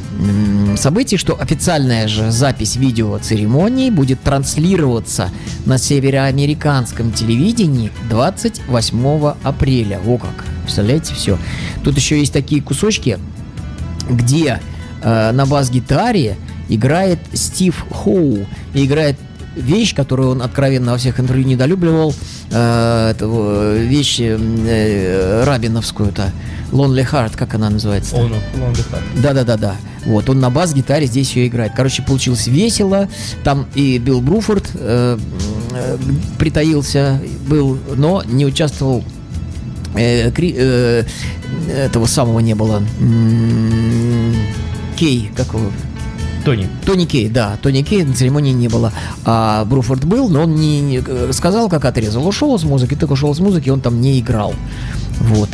событии, 0.77 1.17
что 1.17 1.38
официальная 1.38 2.07
же 2.07 2.31
запись 2.31 2.77
видео 2.77 3.17
церемонии 3.17 3.89
будет 3.89 4.21
транслироваться 4.21 5.31
на 5.65 5.77
североамериканском 5.77 7.12
телевидении 7.12 7.91
28 8.10 9.34
апреля. 9.43 9.99
Во 9.99 10.17
как, 10.17 10.45
представляете, 10.63 11.13
все. 11.13 11.38
Тут 11.84 11.97
еще 11.97 12.17
есть 12.17 12.31
такие 12.31 12.62
кусочки, 12.62 13.19
где 14.10 14.62
э, 15.01 15.31
на 15.34 15.45
бас-гитаре 15.45 16.38
играет 16.69 17.19
Стив 17.34 17.86
Хоу. 17.91 18.45
И 18.73 18.86
играет 18.86 19.17
вещь, 19.55 19.93
которую 19.93 20.31
он 20.31 20.41
откровенно 20.41 20.91
во 20.91 20.97
всех 20.97 21.19
интервью 21.19 21.45
недолюбливал, 21.45 22.13
э, 22.49 23.12
эту, 23.12 23.75
вещь 23.75 24.19
э, 24.21 25.43
рабиновскую-то, 25.45 26.31
Lonely 26.71 27.05
Heart, 27.10 27.34
как 27.38 27.53
она 27.55 27.69
называется? 27.69 28.15
Он, 28.15 28.34
он 28.34 28.69
отдыхает. 28.71 29.03
Да-да-да-да. 29.21 29.75
Вот, 30.05 30.29
он 30.29 30.39
на 30.39 30.49
бас-гитаре 30.49 31.05
здесь 31.05 31.34
ее 31.36 31.47
играет. 31.47 31.73
Короче, 31.75 32.01
получилось 32.01 32.47
весело. 32.47 33.07
Там 33.43 33.67
и 33.75 33.97
Билл 33.97 34.21
Бруфорд 34.21 34.69
э, 34.73 35.17
э, 35.73 35.97
притаился, 36.39 37.21
был, 37.47 37.77
но 37.95 38.23
не 38.25 38.45
участвовал. 38.45 39.03
Э, 39.95 40.31
Кри- 40.31 40.55
э, 40.57 41.03
этого 41.75 42.05
самого 42.05 42.39
не 42.39 42.55
было. 42.55 42.81
М, 42.99 44.34
Кей, 44.95 45.31
как 45.36 45.47
его? 45.53 45.71
Тони. 46.45 46.67
Тони 46.86 47.05
Кей, 47.05 47.29
да, 47.29 47.57
Тони 47.62 47.84
Кей 47.84 48.03
на 48.03 48.13
церемонии 48.15 48.51
не 48.53 48.67
было. 48.67 48.91
А 49.25 49.63
Бруфорд 49.65 50.05
был, 50.05 50.27
но 50.29 50.43
он 50.43 50.55
не, 50.55 50.79
не- 50.81 51.03
э, 51.05 51.29
сказал, 51.34 51.69
как 51.69 51.86
отрезал. 51.86 52.27
Ушел 52.27 52.57
с 52.57 52.63
музыки, 52.63 52.95
так 52.95 53.12
ушел 53.12 53.36
с 53.36 53.39
музыки, 53.39 53.69
он 53.69 53.81
там 53.81 54.01
не 54.01 54.19
играл. 54.19 54.55
Вот. 55.19 55.49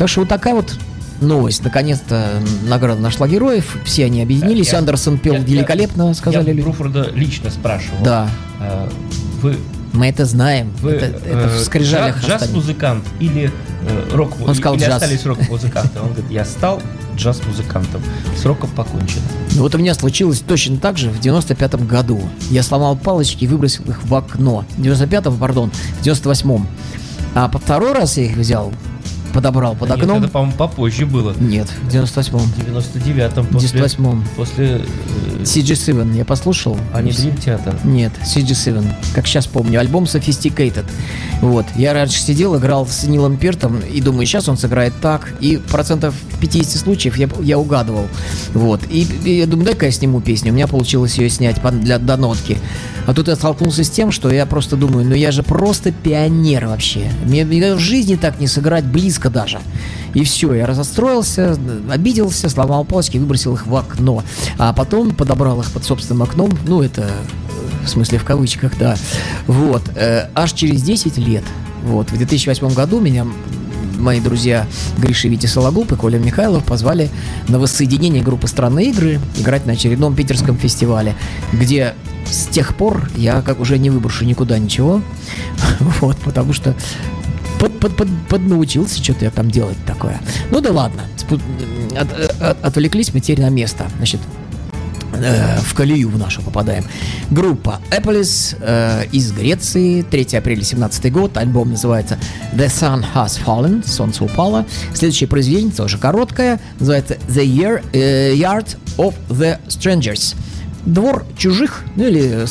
Так 0.00 0.08
что 0.08 0.20
вот 0.20 0.30
такая 0.30 0.54
вот 0.54 0.74
новость. 1.20 1.62
Наконец-то 1.62 2.26
награда 2.66 3.02
нашла 3.02 3.28
героев. 3.28 3.76
Все 3.84 4.06
они 4.06 4.22
объединились. 4.22 4.72
Я- 4.72 4.78
Андерсон 4.78 5.18
пел 5.18 5.34
я- 5.34 5.40
я- 5.40 5.44
великолепно, 5.44 6.14
сказали 6.14 6.46
Я 6.46 6.52
люди. 6.54 6.62
Бруфорда 6.62 7.10
лично 7.12 7.50
спрашивал. 7.50 8.02
Да, 8.02 8.30
А, 8.58 8.88
Вы, 9.42 9.58
мы 9.92 10.06
это 10.08 10.24
знаем. 10.24 10.72
вы 10.80 10.92
это 10.92 11.04
это 11.04 11.38
э, 11.48 11.58
в 11.58 11.60
скрижалях 11.64 12.16
джаз- 12.24 12.44
джаз-музыкант 12.44 13.04
или 13.18 13.52
э, 13.86 14.08
рок 14.14 14.32
Он 14.46 14.54
сказал 14.54 14.76
или 14.76 14.84
джаз. 14.84 15.02
остались 15.02 15.26
рок-музыканты? 15.26 15.98
Он 16.00 16.06
говорит, 16.14 16.30
я 16.30 16.46
стал 16.46 16.80
джаз-музыкантом. 17.16 18.02
С 18.36 18.46
роком 18.46 18.70
покончено. 18.70 19.20
Ну 19.52 19.60
вот 19.60 19.74
у 19.74 19.78
меня 19.78 19.92
случилось 19.92 20.40
точно 20.40 20.78
так 20.78 20.96
же 20.96 21.10
в 21.10 21.20
95-м 21.20 21.86
году. 21.86 22.22
Я 22.50 22.62
сломал 22.62 22.96
палочки 22.96 23.44
и 23.44 23.46
выбросил 23.46 23.84
их 23.84 24.02
в 24.04 24.14
окно. 24.14 24.64
В 24.78 24.80
95-м, 24.80 25.36
пардон, 25.36 25.70
в 26.00 26.06
98-м. 26.06 26.66
А 27.34 27.48
по 27.48 27.58
второй 27.58 27.92
раз 27.92 28.16
я 28.16 28.24
их 28.24 28.36
взял, 28.38 28.72
подобрал 29.32 29.74
под 29.74 29.88
Нет, 29.90 29.98
окном. 30.00 30.18
это, 30.18 30.28
по-моему, 30.28 30.56
попозже 30.56 31.06
было. 31.06 31.34
Нет, 31.38 31.68
в 31.82 31.88
98-м. 31.88 32.40
В 32.40 32.58
99-м. 32.58 33.44
В 33.46 33.48
После, 33.52 33.80
98-м. 33.80 34.24
после 34.36 34.66
э, 34.78 35.42
CG7 35.42 36.16
я 36.16 36.24
послушал. 36.24 36.76
а 36.92 37.02
не 37.02 37.10
Dream 37.10 37.36
Theater. 37.38 37.74
Нет, 37.84 38.12
CG7, 38.24 38.84
как 39.14 39.26
сейчас 39.26 39.46
помню, 39.46 39.80
альбом 39.80 40.04
Sophisticated. 40.04 40.84
Вот, 41.40 41.66
я 41.76 41.92
раньше 41.92 42.20
сидел, 42.20 42.56
играл 42.58 42.86
с 42.86 43.04
Нилом 43.04 43.36
Пертом, 43.36 43.78
и 43.80 44.00
думаю, 44.00 44.26
сейчас 44.26 44.48
он 44.48 44.56
сыграет 44.56 44.92
так, 45.00 45.32
и 45.40 45.56
процентов 45.56 46.14
50 46.40 46.80
случаев 46.80 47.16
я, 47.16 47.28
я 47.40 47.58
угадывал. 47.58 48.08
Вот, 48.54 48.80
и, 48.90 49.06
и 49.24 49.38
я 49.38 49.46
думаю, 49.46 49.66
дай-ка 49.66 49.86
я 49.86 49.92
сниму 49.92 50.20
песню, 50.20 50.52
у 50.52 50.54
меня 50.54 50.66
получилось 50.66 51.18
ее 51.18 51.28
снять 51.30 51.60
по- 51.60 51.70
для, 51.70 51.98
до 51.98 52.16
нотки. 52.16 52.58
А 53.06 53.14
тут 53.14 53.28
я 53.28 53.36
столкнулся 53.36 53.82
с 53.82 53.90
тем, 53.90 54.12
что 54.12 54.30
я 54.30 54.46
просто 54.46 54.76
думаю, 54.76 55.06
ну 55.06 55.14
я 55.14 55.32
же 55.32 55.42
просто 55.42 55.90
пионер 55.92 56.66
вообще. 56.66 57.10
Мне, 57.24 57.44
мне 57.44 57.74
в 57.74 57.78
жизни 57.78 58.16
так 58.16 58.40
не 58.40 58.46
сыграть 58.46 58.84
близко 58.84 59.30
даже. 59.30 59.60
И 60.14 60.24
все, 60.24 60.54
я 60.54 60.66
разостроился, 60.66 61.56
обиделся, 61.90 62.48
сломал 62.48 62.84
палочки, 62.84 63.18
выбросил 63.18 63.54
их 63.54 63.66
в 63.66 63.74
окно. 63.74 64.22
А 64.58 64.72
потом 64.72 65.14
подобрал 65.14 65.60
их 65.60 65.70
под 65.70 65.84
собственным 65.84 66.22
окном. 66.22 66.50
Ну, 66.66 66.82
это 66.82 67.10
в 67.84 67.88
смысле 67.88 68.18
в 68.18 68.24
кавычках, 68.24 68.72
да. 68.78 68.96
Вот. 69.46 69.82
э, 69.94 70.28
аж 70.34 70.52
через 70.52 70.82
10 70.82 71.16
лет. 71.18 71.44
Вот. 71.84 72.10
В 72.10 72.16
2008 72.16 72.74
году 72.74 73.00
меня 73.00 73.26
мои 74.00 74.20
друзья 74.20 74.66
Гриша 74.98 75.28
и 75.28 75.30
Витя 75.30 75.46
Сологуб 75.46 75.90
и 75.92 75.96
Коля 75.96 76.18
Михайлов 76.18 76.64
позвали 76.64 77.10
на 77.48 77.58
воссоединение 77.58 78.22
группы 78.22 78.48
«Странные 78.48 78.90
игры» 78.90 79.20
играть 79.36 79.66
на 79.66 79.72
очередном 79.74 80.14
питерском 80.14 80.56
фестивале, 80.56 81.14
где 81.52 81.94
с 82.28 82.46
тех 82.46 82.74
пор 82.74 83.08
я 83.16 83.42
как 83.42 83.60
уже 83.60 83.78
не 83.78 83.90
выброшу 83.90 84.24
никуда 84.24 84.58
ничего, 84.58 85.02
вот, 86.00 86.16
потому 86.18 86.52
что 86.52 86.74
под, 87.58 87.78
под, 87.78 87.96
под, 87.96 88.08
поднаучился 88.28 89.02
что-то 89.02 89.26
я 89.26 89.30
там 89.30 89.50
делать 89.50 89.76
такое. 89.86 90.18
Ну 90.50 90.60
да 90.60 90.72
ладно, 90.72 91.02
спу- 91.16 91.40
от- 91.98 92.40
от- 92.40 92.64
отвлеклись 92.64 93.12
мы 93.12 93.20
теперь 93.20 93.42
на 93.42 93.50
место. 93.50 93.86
Значит, 93.98 94.20
э, 95.20 95.58
в 95.60 95.74
колею 95.74 96.08
в 96.10 96.18
нашу 96.18 96.42
попадаем. 96.42 96.84
Группа 97.30 97.80
Apple's 97.90 98.56
э, 98.60 99.04
из 99.12 99.32
Греции, 99.32 100.02
3 100.02 100.36
апреля 100.38 100.62
17 100.62 101.12
год, 101.12 101.36
альбом 101.36 101.70
называется 101.70 102.18
The 102.52 102.66
Sun 102.66 103.04
Has 103.14 103.40
Fallen, 103.44 103.86
Солнце 103.86 104.24
упало. 104.24 104.66
Следующее 104.94 105.28
произведение 105.28 105.72
тоже 105.72 105.98
короткое, 105.98 106.60
называется 106.78 107.14
The 107.28 107.44
Year, 107.44 107.84
э, 107.92 108.34
Yard 108.34 108.76
of 108.96 109.14
the 109.28 109.58
Strangers. 109.68 110.34
Двор 110.86 111.26
чужих, 111.36 111.84
ну 111.94 112.06
или 112.06 112.46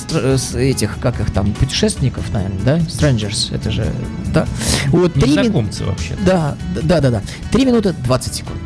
этих, 0.69 0.99
как 0.99 1.19
их 1.19 1.31
там, 1.31 1.51
путешественников, 1.53 2.31
наверное, 2.31 2.59
да? 2.63 2.77
Strangers, 2.77 3.53
это 3.55 3.71
же, 3.71 3.91
да. 4.31 4.45
Вот, 4.89 5.15
три 5.15 5.35
мин- 5.35 5.51
вообще. 5.51 6.15
да, 6.23 6.55
да, 6.83 7.01
да, 7.01 7.09
да. 7.09 7.21
3 7.51 7.65
минуты 7.65 7.93
20 8.03 8.33
секунд. 8.35 8.59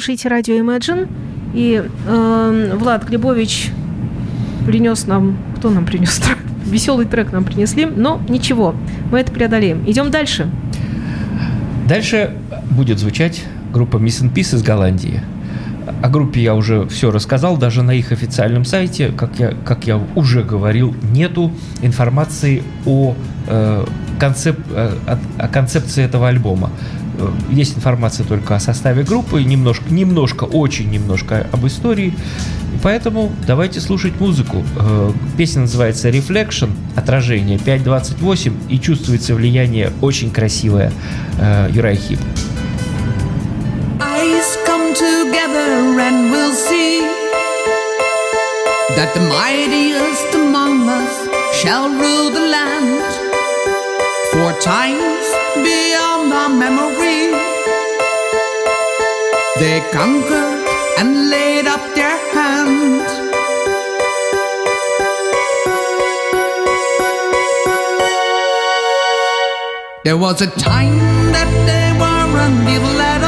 Слушаете 0.00 0.30
радио 0.30 0.54
Imagine, 0.54 1.10
и 1.52 1.84
э, 2.06 2.74
Влад 2.74 3.06
Глебович 3.06 3.70
принес 4.64 5.06
нам... 5.06 5.36
Кто 5.58 5.68
нам 5.68 5.84
принес 5.84 6.16
трек? 6.16 6.38
Веселый 6.64 7.04
трек 7.04 7.32
нам 7.32 7.44
принесли, 7.44 7.84
но 7.84 8.18
ничего, 8.30 8.74
мы 9.12 9.18
это 9.18 9.30
преодолеем. 9.30 9.84
Идем 9.86 10.10
дальше. 10.10 10.48
Дальше 11.86 12.34
будет 12.70 12.98
звучать 12.98 13.44
группа 13.74 13.98
Miss 13.98 14.22
and 14.22 14.32
Peace 14.32 14.56
из 14.56 14.62
Голландии. 14.62 15.20
О 16.02 16.08
группе 16.08 16.40
я 16.40 16.54
уже 16.54 16.86
все 16.88 17.10
рассказал, 17.10 17.58
даже 17.58 17.82
на 17.82 17.90
их 17.90 18.10
официальном 18.10 18.64
сайте, 18.64 19.08
как 19.14 19.38
я, 19.38 19.52
как 19.66 19.86
я 19.86 20.00
уже 20.14 20.42
говорил, 20.42 20.96
нету 21.12 21.52
информации 21.82 22.62
о, 22.86 23.14
э, 23.48 23.84
концеп- 24.18 24.64
э, 24.74 24.92
о- 25.06 25.44
о 25.44 25.48
концепции 25.48 26.02
этого 26.02 26.28
альбома. 26.28 26.70
Э, 27.20 27.30
Есть 27.50 27.76
информация 27.76 28.24
только 28.24 28.56
о 28.56 28.60
составе 28.60 29.02
группы, 29.02 29.42
немножко, 29.42 29.92
немножко, 29.92 30.44
очень 30.44 30.90
немножко 30.90 31.46
об 31.52 31.66
истории. 31.66 32.14
Поэтому 32.82 33.30
давайте 33.46 33.80
слушать 33.80 34.18
музыку. 34.20 34.64
Э, 34.78 35.12
Песня 35.36 35.62
называется 35.62 36.08
Reflection, 36.08 36.70
отражение 36.96 37.58
5.28, 37.58 38.52
и 38.68 38.78
чувствуется 38.78 39.34
влияние 39.34 39.92
очень 40.00 40.30
красивое 40.30 40.92
э, 41.38 41.70
Юрай 41.72 41.96
Хип. 41.96 42.18
shall 51.62 51.90
rule 51.90 52.30
the 52.30 52.40
land 52.40 53.12
for 54.32 54.58
times 54.62 55.26
beyond 55.62 56.32
our 56.32 56.48
memory. 56.48 57.09
They 59.60 59.80
conquered 59.92 60.64
and 60.98 61.28
laid 61.28 61.66
up 61.66 61.82
their 61.94 62.16
hand. 62.32 63.04
There 70.02 70.16
was 70.16 70.40
a 70.40 70.46
time 70.46 70.96
that 71.36 71.50
they 71.68 71.88
weren't 72.00 72.66
evil 72.74 73.19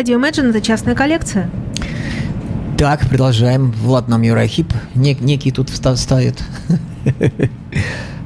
радио 0.00 0.18
Imagine, 0.18 0.48
это 0.48 0.62
частная 0.62 0.94
коллекция. 0.94 1.50
Так, 2.78 3.06
продолжаем. 3.06 3.70
Влад 3.70 4.08
нам 4.08 4.22
Юрахип 4.22 4.72
нек- 4.94 5.22
некий 5.22 5.50
тут 5.50 5.68
вста- 5.68 5.96
ставит. 5.96 6.42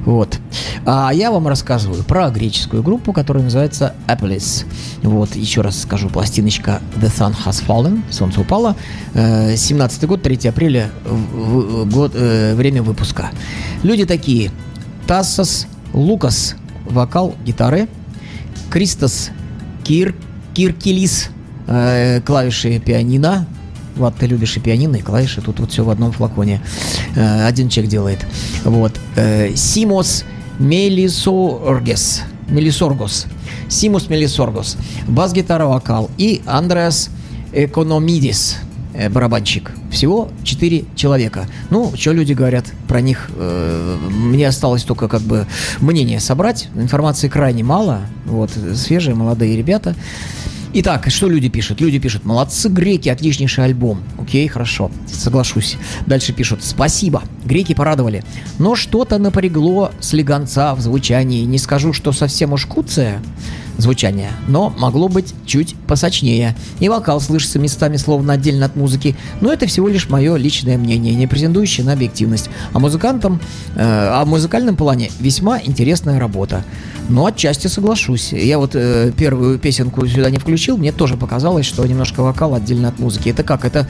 Вот. 0.05 0.37
А 0.85 1.09
я 1.11 1.31
вам 1.31 1.47
рассказываю 1.47 2.03
про 2.03 2.29
греческую 2.29 2.83
группу, 2.83 3.11
которая 3.11 3.43
называется 3.43 3.95
Apples. 4.07 4.63
Вот, 5.01 5.35
еще 5.35 5.61
раз 5.61 5.81
скажу, 5.81 6.09
пластиночка 6.09 6.79
The 6.97 7.07
Sun 7.07 7.35
Has 7.43 7.65
Fallen, 7.65 8.03
Солнце 8.11 8.39
упало. 8.41 8.75
Э, 9.15 9.55
17 9.57 10.05
год, 10.05 10.21
3 10.21 10.47
апреля, 10.49 10.91
год, 11.91 12.11
э, 12.13 12.53
время 12.53 12.83
выпуска. 12.83 13.31
Люди 13.81 14.05
такие. 14.05 14.51
Тассос 15.07 15.65
Лукас, 15.91 16.53
вокал, 16.85 17.35
гитары. 17.43 17.87
Кристос 18.69 19.31
Кир, 19.83 20.13
Киркилис, 20.53 21.31
э, 21.67 22.21
клавиши 22.21 22.79
пианино. 22.79 23.45
Влад, 23.95 24.15
ты 24.19 24.27
любишь 24.27 24.57
и 24.57 24.59
пианино, 24.59 24.97
и 24.97 25.01
клавиши. 25.01 25.41
Тут 25.41 25.59
вот 25.59 25.71
все 25.71 25.83
в 25.83 25.89
одном 25.89 26.11
флаконе. 26.11 26.61
Э, 27.15 27.45
один 27.47 27.69
человек 27.69 27.91
делает. 27.91 28.25
Вот. 28.63 28.93
Э, 29.15 29.55
Симос 29.55 30.25
Мелисоргес. 30.59 32.21
Мелисоргос. 32.49 33.25
Симус 33.69 34.09
Мелисоргос. 34.09 34.77
Бас-гитара, 35.07 35.65
вокал. 35.65 36.09
И 36.17 36.41
Андреас 36.45 37.09
Экономидис 37.53 38.57
э, 38.93 39.09
барабанщик. 39.09 39.71
Всего 39.91 40.29
4 40.43 40.83
человека. 40.95 41.47
Ну, 41.69 41.93
что 41.95 42.11
люди 42.11 42.33
говорят 42.33 42.65
про 42.87 42.99
них? 43.01 43.29
э, 43.35 43.97
Мне 44.09 44.47
осталось 44.49 44.83
только 44.83 45.07
как 45.07 45.21
бы 45.21 45.47
мнение 45.79 46.19
собрать. 46.19 46.67
Информации 46.75 47.29
крайне 47.29 47.63
мало. 47.63 48.01
Вот, 48.25 48.51
свежие, 48.75 49.15
молодые 49.15 49.55
ребята. 49.55 49.95
Итак, 50.77 51.09
что 51.09 51.29
люди 51.29 51.47
пишут? 51.47 51.79
Люди 51.79 51.99
пишут, 51.99 52.25
молодцы 52.25 52.67
греки, 52.67 53.07
отличнейший 53.07 53.63
альбом. 53.63 54.03
Окей, 54.21 54.45
хорошо, 54.49 54.91
соглашусь. 55.07 55.77
Дальше 56.05 56.33
пишут, 56.33 56.65
спасибо, 56.65 57.23
греки 57.45 57.73
порадовали. 57.73 58.25
Но 58.59 58.75
что-то 58.75 59.17
напрягло 59.17 59.93
слегонца 60.01 60.75
в 60.75 60.81
звучании. 60.81 61.45
Не 61.45 61.59
скажу, 61.59 61.93
что 61.93 62.11
совсем 62.11 62.51
уж 62.51 62.65
куцее 62.65 63.21
звучание, 63.77 64.31
но 64.49 64.69
могло 64.77 65.07
быть 65.07 65.33
чуть 65.45 65.75
посочнее. 65.87 66.57
И 66.81 66.89
вокал 66.89 67.21
слышится 67.21 67.57
местами 67.57 67.95
словно 67.95 68.33
отдельно 68.33 68.65
от 68.65 68.75
музыки, 68.75 69.15
но 69.39 69.53
это 69.53 69.67
всего 69.67 69.87
лишь 69.87 70.09
мое 70.09 70.35
личное 70.35 70.77
мнение, 70.77 71.15
не 71.15 71.25
претендующее 71.25 71.85
на 71.85 71.93
объективность. 71.93 72.49
А 72.73 72.79
музыкантам, 72.79 73.39
э, 73.75 73.79
а 73.79 74.25
в 74.25 74.27
музыкальном 74.27 74.75
плане 74.75 75.09
весьма 75.21 75.57
интересная 75.61 76.19
работа. 76.19 76.65
Но 77.09 77.27
отчасти 77.27 77.67
соглашусь. 77.67 78.33
Я 78.33 78.57
вот 78.57 78.71
э, 78.73 79.11
первую 79.15 79.59
песенку 79.59 80.07
сюда 80.07 80.29
не 80.29 80.39
включил, 80.39 80.77
мне 80.77 80.91
тоже 80.91 81.17
показалось, 81.17 81.65
что 81.65 81.85
немножко 81.85 82.21
вокал 82.21 82.55
отдельно 82.55 82.87
от 82.87 82.99
музыки. 82.99 83.29
Это 83.29 83.43
как? 83.43 83.63
Это 83.63 83.87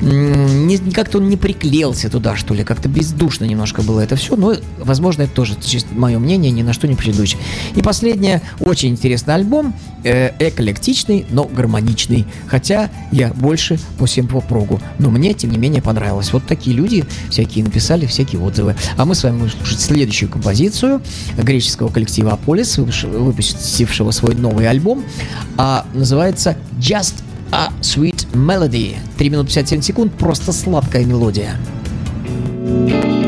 не, 0.00 0.78
как-то 0.78 1.18
он 1.18 1.28
не 1.28 1.36
приклеился 1.36 2.08
туда, 2.08 2.36
что 2.36 2.54
ли, 2.54 2.64
как-то 2.64 2.88
бездушно 2.88 3.44
немножко 3.44 3.82
было 3.82 4.00
это 4.00 4.16
все. 4.16 4.34
Но, 4.36 4.54
возможно, 4.78 5.22
это 5.22 5.32
тоже 5.32 5.56
чисто 5.60 5.94
мое 5.94 6.18
мнение, 6.18 6.50
ни 6.50 6.62
на 6.62 6.72
что 6.72 6.88
не 6.88 6.94
претендующее. 6.94 7.40
И 7.74 7.82
последнее, 7.82 8.40
очень 8.60 8.90
интересный 8.90 9.34
альбом, 9.34 9.74
э, 10.04 10.30
эклектичный, 10.38 11.26
но 11.30 11.44
гармоничный. 11.44 12.26
Хотя 12.46 12.90
я 13.12 13.28
больше 13.34 13.78
по 13.98 14.06
симпо-прогу. 14.06 14.80
Но 14.98 15.10
мне, 15.10 15.34
тем 15.34 15.50
не 15.50 15.58
менее, 15.58 15.82
понравилось. 15.82 16.32
Вот 16.32 16.46
такие 16.46 16.74
люди 16.74 17.04
всякие 17.28 17.64
написали 17.64 18.06
всякие 18.06 18.40
отзывы. 18.40 18.74
А 18.96 19.04
мы 19.04 19.14
с 19.14 19.22
вами 19.22 19.40
будем 19.40 19.52
слушать 19.52 19.80
следующую 19.80 20.30
композицию 20.30 21.02
греческого 21.36 21.88
коллектива 21.88 22.37
Выпуш- 22.78 23.06
выпустившего 23.06 24.10
свой 24.10 24.34
новый 24.34 24.68
альбом. 24.68 25.04
А 25.56 25.86
называется 25.94 26.56
Just 26.78 27.14
a 27.50 27.70
Sweet 27.80 28.26
Melody. 28.32 28.96
3 29.16 29.30
минуты 29.30 29.48
57 29.48 29.82
секунд, 29.82 30.12
просто 30.14 30.52
сладкая 30.52 31.04
мелодия. 31.04 31.56
Just 32.86 33.27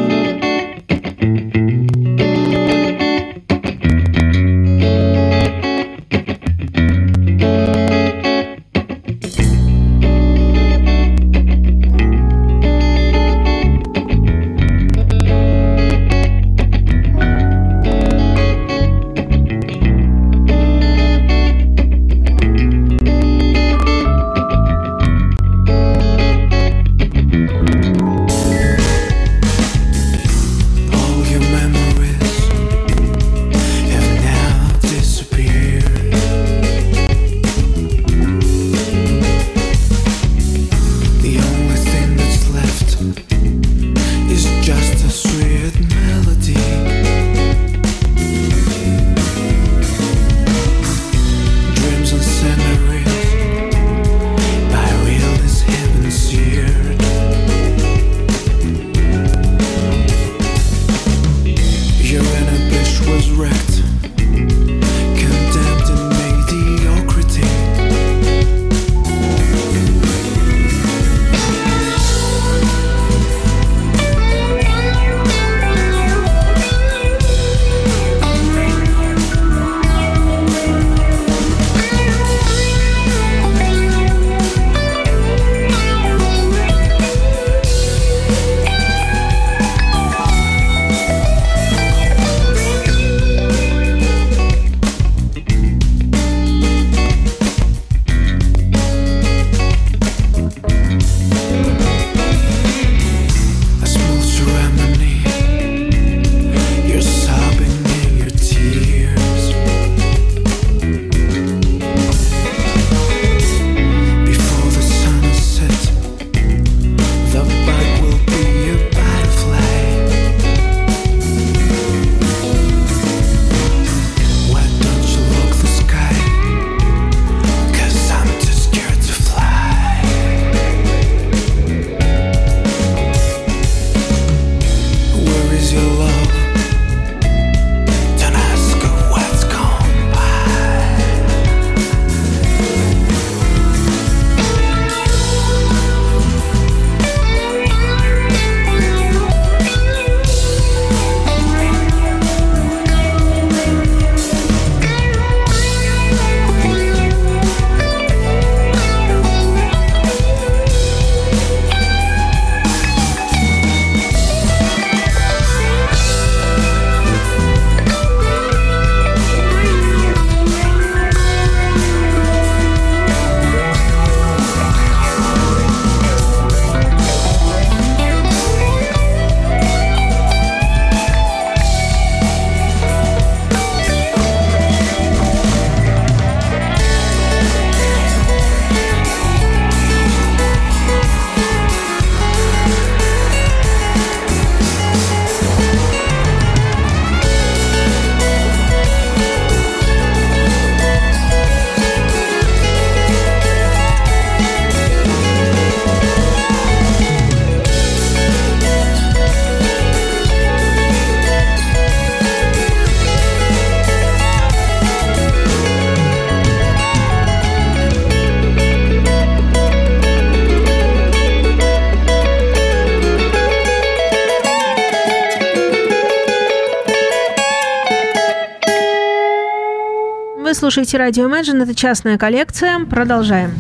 слушаете 230.71 230.99
радио 230.99 231.29
Imagine, 231.29 231.65
это 231.65 231.75
частная 231.75 232.17
коллекция. 232.17 232.79
Продолжаем. 232.85 233.51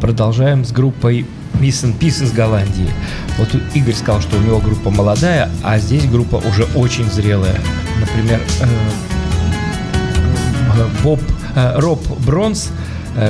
Продолжаем 0.00 0.64
с 0.64 0.72
группой 0.72 1.26
Miss 1.60 1.84
and 1.84 1.98
Peace 1.98 2.24
из 2.24 2.32
Голландии. 2.32 2.88
Вот 3.36 3.48
Игорь 3.74 3.92
сказал, 3.92 4.22
что 4.22 4.38
у 4.38 4.40
него 4.40 4.60
группа 4.60 4.88
молодая, 4.88 5.50
а 5.62 5.78
здесь 5.78 6.06
группа 6.06 6.36
уже 6.36 6.64
очень 6.74 7.04
зрелая. 7.10 7.54
Например, 8.00 8.40
э, 8.62 8.66
э, 10.78 10.86
Боб, 11.02 11.20
э, 11.54 11.78
Роб 11.78 12.00
Бронс, 12.24 12.70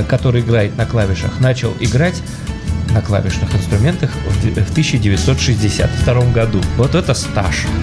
который 0.07 0.39
играет 0.39 0.77
на 0.77 0.85
клавишах, 0.85 1.41
начал 1.41 1.73
играть 1.81 2.23
на 2.93 3.01
клавишных 3.01 3.53
инструментах 3.53 4.11
в 4.29 4.45
д- 4.45 4.63
в 4.63 4.71
1962 4.71 6.31
году. 6.31 6.61
Вот 6.77 6.95
это 6.95 7.13
стаж. 7.13 7.65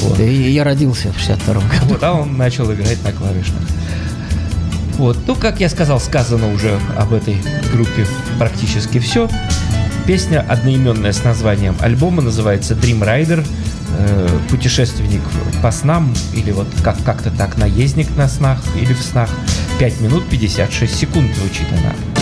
Вот. 0.00 0.20
И 0.20 0.52
я 0.52 0.62
родился 0.62 1.12
в 1.12 1.18
62 1.18 1.54
году. 1.54 1.64
Вот, 1.88 2.04
а 2.04 2.12
он 2.12 2.36
начал 2.36 2.72
играть 2.72 3.02
на 3.02 3.10
клавишных. 3.10 3.62
Вот, 4.98 5.16
ну, 5.26 5.34
как 5.36 5.60
я 5.60 5.68
сказал, 5.68 6.00
сказано 6.00 6.52
уже 6.52 6.78
об 6.96 7.12
этой 7.12 7.40
группе 7.72 8.06
практически 8.38 8.98
все. 8.98 9.28
Песня 10.06 10.44
одноименная 10.48 11.12
с 11.12 11.22
названием 11.22 11.76
альбома 11.80 12.20
называется 12.22 12.74
Dream 12.74 13.00
Rider. 13.00 13.46
э, 14.00 14.28
путешественник 14.50 15.22
по 15.62 15.70
снам, 15.72 16.14
или 16.34 16.50
вот 16.52 16.68
как- 16.84 17.02
как-то 17.04 17.30
так, 17.30 17.56
наездник 17.56 18.14
на 18.16 18.28
снах 18.28 18.62
или 18.76 18.92
в 18.92 19.00
снах. 19.00 19.30
5 19.78 20.00
минут 20.02 20.28
56 20.28 20.94
секунд 20.94 21.34
звучит 21.34 21.66
она. 21.72 22.17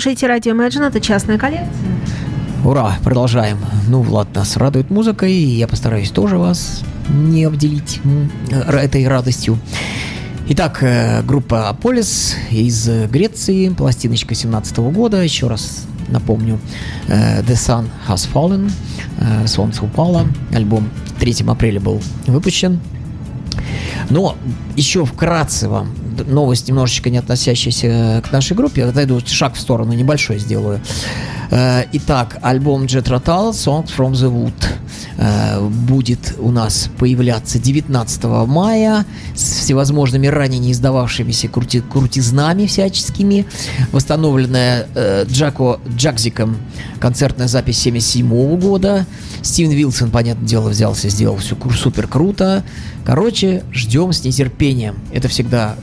Слушаете 0.00 0.28
радио 0.28 0.54
Imagine, 0.54 0.86
это 0.88 0.98
частная 0.98 1.36
коллекция. 1.36 1.68
Ура, 2.64 2.96
продолжаем. 3.04 3.58
Ну, 3.86 4.00
Влад 4.00 4.34
нас 4.34 4.56
радует 4.56 4.88
музыкой, 4.88 5.30
и 5.30 5.58
я 5.58 5.68
постараюсь 5.68 6.10
тоже 6.10 6.38
вас 6.38 6.80
не 7.10 7.44
обделить 7.44 8.00
р- 8.50 8.76
этой 8.76 9.06
радостью. 9.06 9.58
Итак, 10.48 10.78
э, 10.82 11.20
группа 11.22 11.68
Аполис 11.68 12.34
из 12.50 12.88
э, 12.88 13.08
Греции, 13.08 13.68
пластиночка 13.68 14.34
17 14.34 14.78
года, 14.90 15.18
еще 15.22 15.48
раз 15.48 15.84
напомню, 16.08 16.58
э, 17.08 17.42
The 17.42 17.52
Sun 17.52 17.88
Has 18.08 18.26
Fallen, 18.32 18.72
э, 19.18 19.46
Солнце 19.48 19.84
упало, 19.84 20.24
альбом 20.54 20.88
3 21.18 21.44
апреля 21.46 21.78
был 21.78 22.00
выпущен. 22.26 22.80
Но 24.08 24.34
еще 24.76 25.04
вкратце 25.04 25.68
вам 25.68 25.90
новость, 26.26 26.68
немножечко 26.68 27.10
не 27.10 27.18
относящаяся 27.18 28.22
к 28.26 28.32
нашей 28.32 28.56
группе. 28.56 28.84
Отойду 28.84 29.20
шаг 29.26 29.54
в 29.54 29.60
сторону, 29.60 29.92
небольшой 29.92 30.38
сделаю. 30.38 30.80
Э, 31.50 31.84
Итак, 31.92 32.38
альбом 32.42 32.84
Jet 32.84 33.04
Rotal 33.04 33.50
Songs 33.50 33.88
from 33.96 34.12
the 34.12 34.30
Wood 34.30 34.52
э, 35.18 35.60
будет 35.60 36.34
у 36.38 36.50
нас 36.50 36.88
появляться 36.98 37.58
19 37.58 38.24
мая 38.46 39.04
с 39.34 39.42
всевозможными 39.60 40.26
ранее 40.28 40.60
не 40.60 40.72
издававшимися 40.72 41.48
крути- 41.48 41.82
крутизнами 41.82 42.66
всяческими. 42.66 43.46
Восстановленная 43.92 44.86
э, 44.94 45.24
Джако 45.28 45.80
Джакзиком 45.96 46.56
концертная 47.00 47.48
запись 47.48 47.78
77 47.78 48.58
года. 48.60 49.06
Стивен 49.42 49.70
Вилсон, 49.70 50.10
понятное 50.10 50.46
дело, 50.46 50.68
взялся, 50.68 51.08
сделал 51.08 51.36
все 51.38 51.56
супер 51.76 52.06
круто. 52.06 52.62
Короче, 53.04 53.64
ждем 53.72 54.12
с 54.12 54.22
нетерпением. 54.24 54.96
Это 55.12 55.28
всегда 55.28 55.76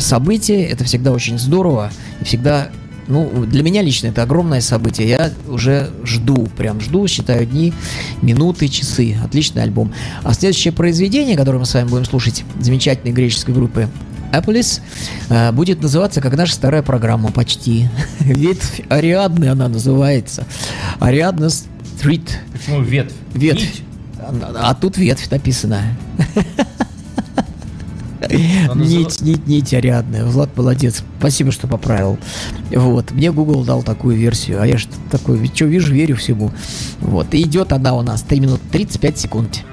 событие, 0.00 0.66
это 0.66 0.84
всегда 0.84 1.12
очень 1.12 1.38
здорово 1.38 1.90
и 2.20 2.24
всегда 2.24 2.70
ну, 3.08 3.44
для 3.46 3.62
меня 3.62 3.82
лично 3.82 4.08
это 4.08 4.22
огромное 4.22 4.60
событие. 4.60 5.08
Я 5.08 5.32
уже 5.48 5.90
жду, 6.04 6.48
прям 6.56 6.80
жду, 6.80 7.06
считаю 7.08 7.46
дни, 7.46 7.72
минуты, 8.22 8.68
часы. 8.68 9.16
Отличный 9.22 9.62
альбом. 9.62 9.92
А 10.22 10.32
следующее 10.34 10.72
произведение, 10.72 11.36
которое 11.36 11.58
мы 11.58 11.66
с 11.66 11.74
вами 11.74 11.88
будем 11.88 12.04
слушать, 12.04 12.44
замечательной 12.60 13.12
греческой 13.12 13.54
группы 13.54 13.88
Apolis, 14.32 14.80
э, 15.28 15.52
будет 15.52 15.82
называться 15.82 16.20
как 16.20 16.36
наша 16.36 16.54
старая 16.54 16.82
программа 16.82 17.30
почти. 17.32 17.88
Ветвь 18.20 18.80
Ариадны 18.88 19.46
она 19.46 19.68
называется. 19.68 20.46
Ариадна 21.00 21.50
Стрит. 21.50 22.38
Почему 22.52 22.80
ветвь? 22.80 23.14
Ветвь. 23.34 23.82
А, 24.18 24.70
а 24.70 24.74
тут 24.74 24.96
ветвь 24.96 25.30
написана. 25.30 25.82
Нить, 28.74 29.20
нить, 29.20 29.46
нить 29.46 29.74
Ариадная. 29.74 30.24
Влад 30.24 30.56
молодец. 30.56 31.02
Спасибо, 31.18 31.52
что 31.52 31.66
поправил. 31.66 32.18
Вот. 32.70 33.10
Мне 33.12 33.32
Google 33.32 33.64
дал 33.64 33.82
такую 33.82 34.16
версию. 34.16 34.60
А 34.60 34.66
я 34.66 34.78
что 34.78 34.92
такой, 35.10 35.44
что 35.54 35.66
вижу, 35.66 35.92
верю 35.92 36.16
всему. 36.16 36.50
Вот. 37.00 37.34
И 37.34 37.42
идет 37.42 37.72
она 37.72 37.94
у 37.94 38.02
нас 38.02 38.22
3 38.22 38.40
минуты 38.40 38.62
35 38.70 39.18
секунд. 39.18 39.64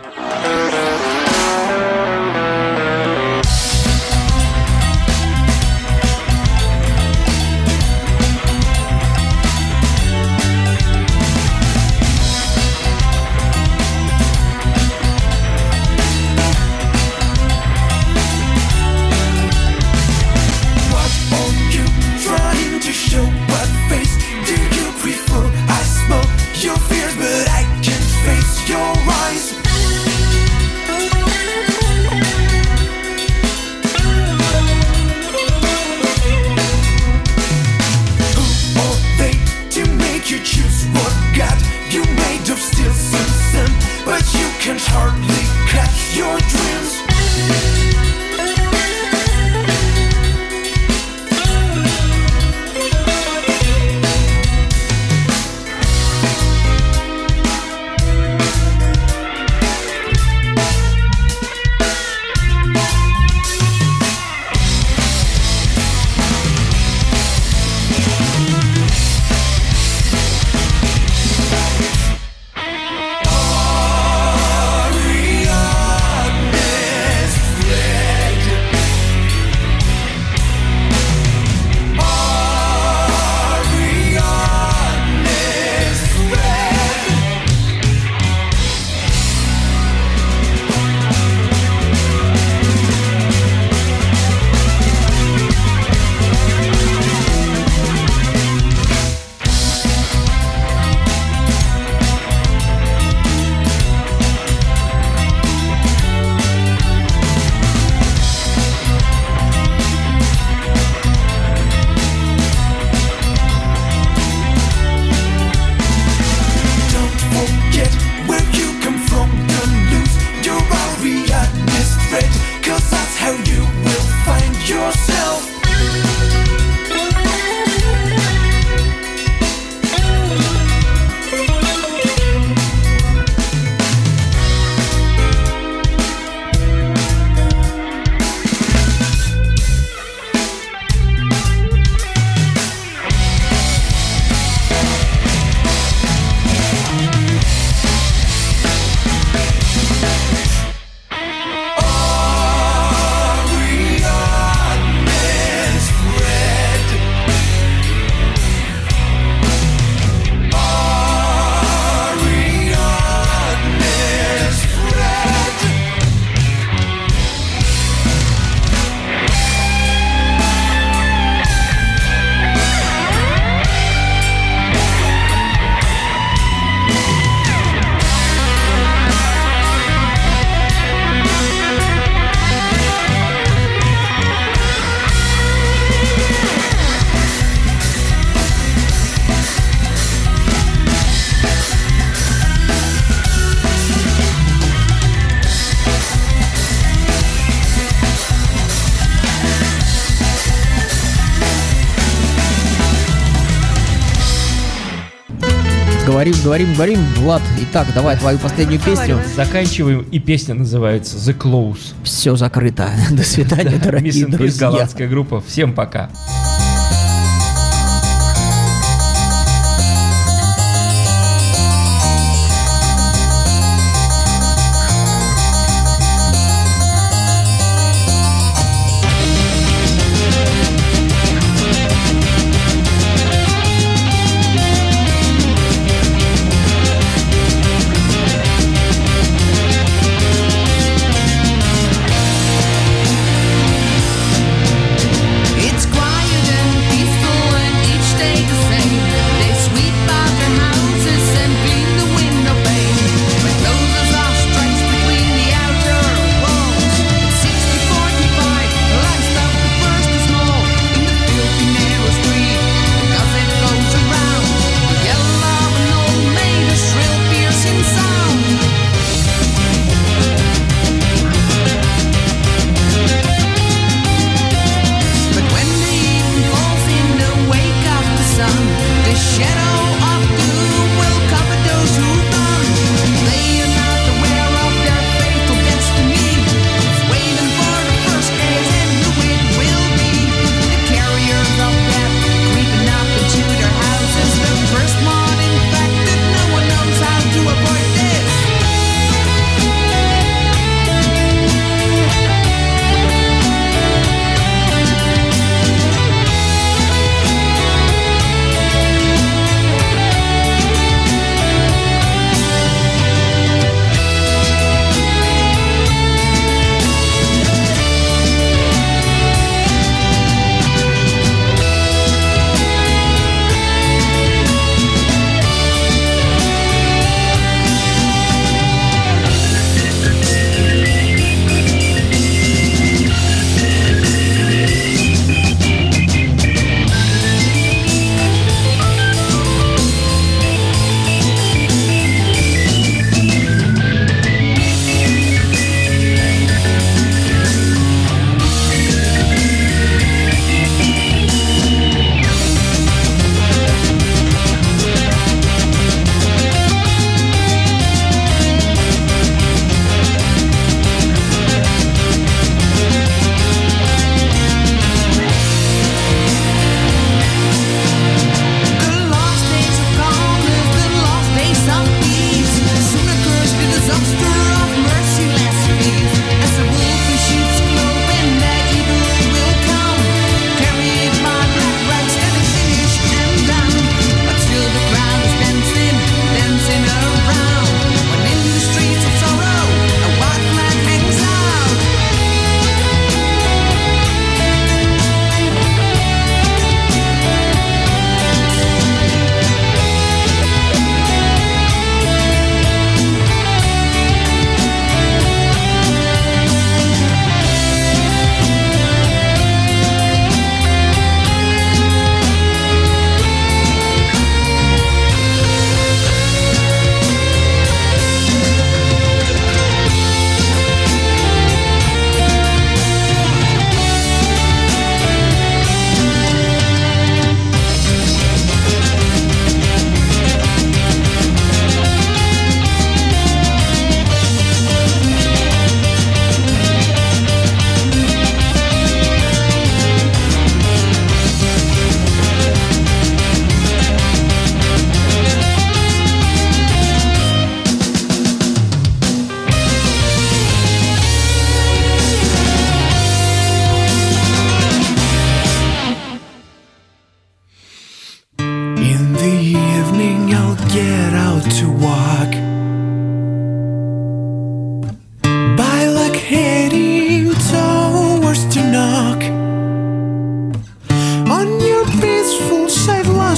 Говорим, 206.50 206.74
говорим. 206.74 207.00
Влад, 207.18 207.44
итак, 207.62 207.86
давай 207.94 208.18
твою 208.18 208.40
последнюю 208.40 208.82
песню. 208.82 209.20
Заканчиваем, 209.36 210.00
и 210.10 210.18
песня 210.18 210.56
называется 210.56 211.18
The 211.18 211.38
Close. 211.38 211.94
Все 212.04 212.36
закрыто. 212.36 212.90
До 213.12 213.22
свидания, 213.24 213.78
дорогие 213.78 214.26
друзья. 214.26 214.72
голландская 214.72 215.08
группа. 215.08 215.42
Всем 215.42 215.74
пока. 215.74 216.10
It's 216.10 216.49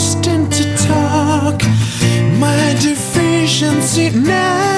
lost 0.01 0.25
into 0.25 0.63
talk. 0.77 1.61
My 2.39 2.75
deficiency 2.81 4.09
now. 4.09 4.70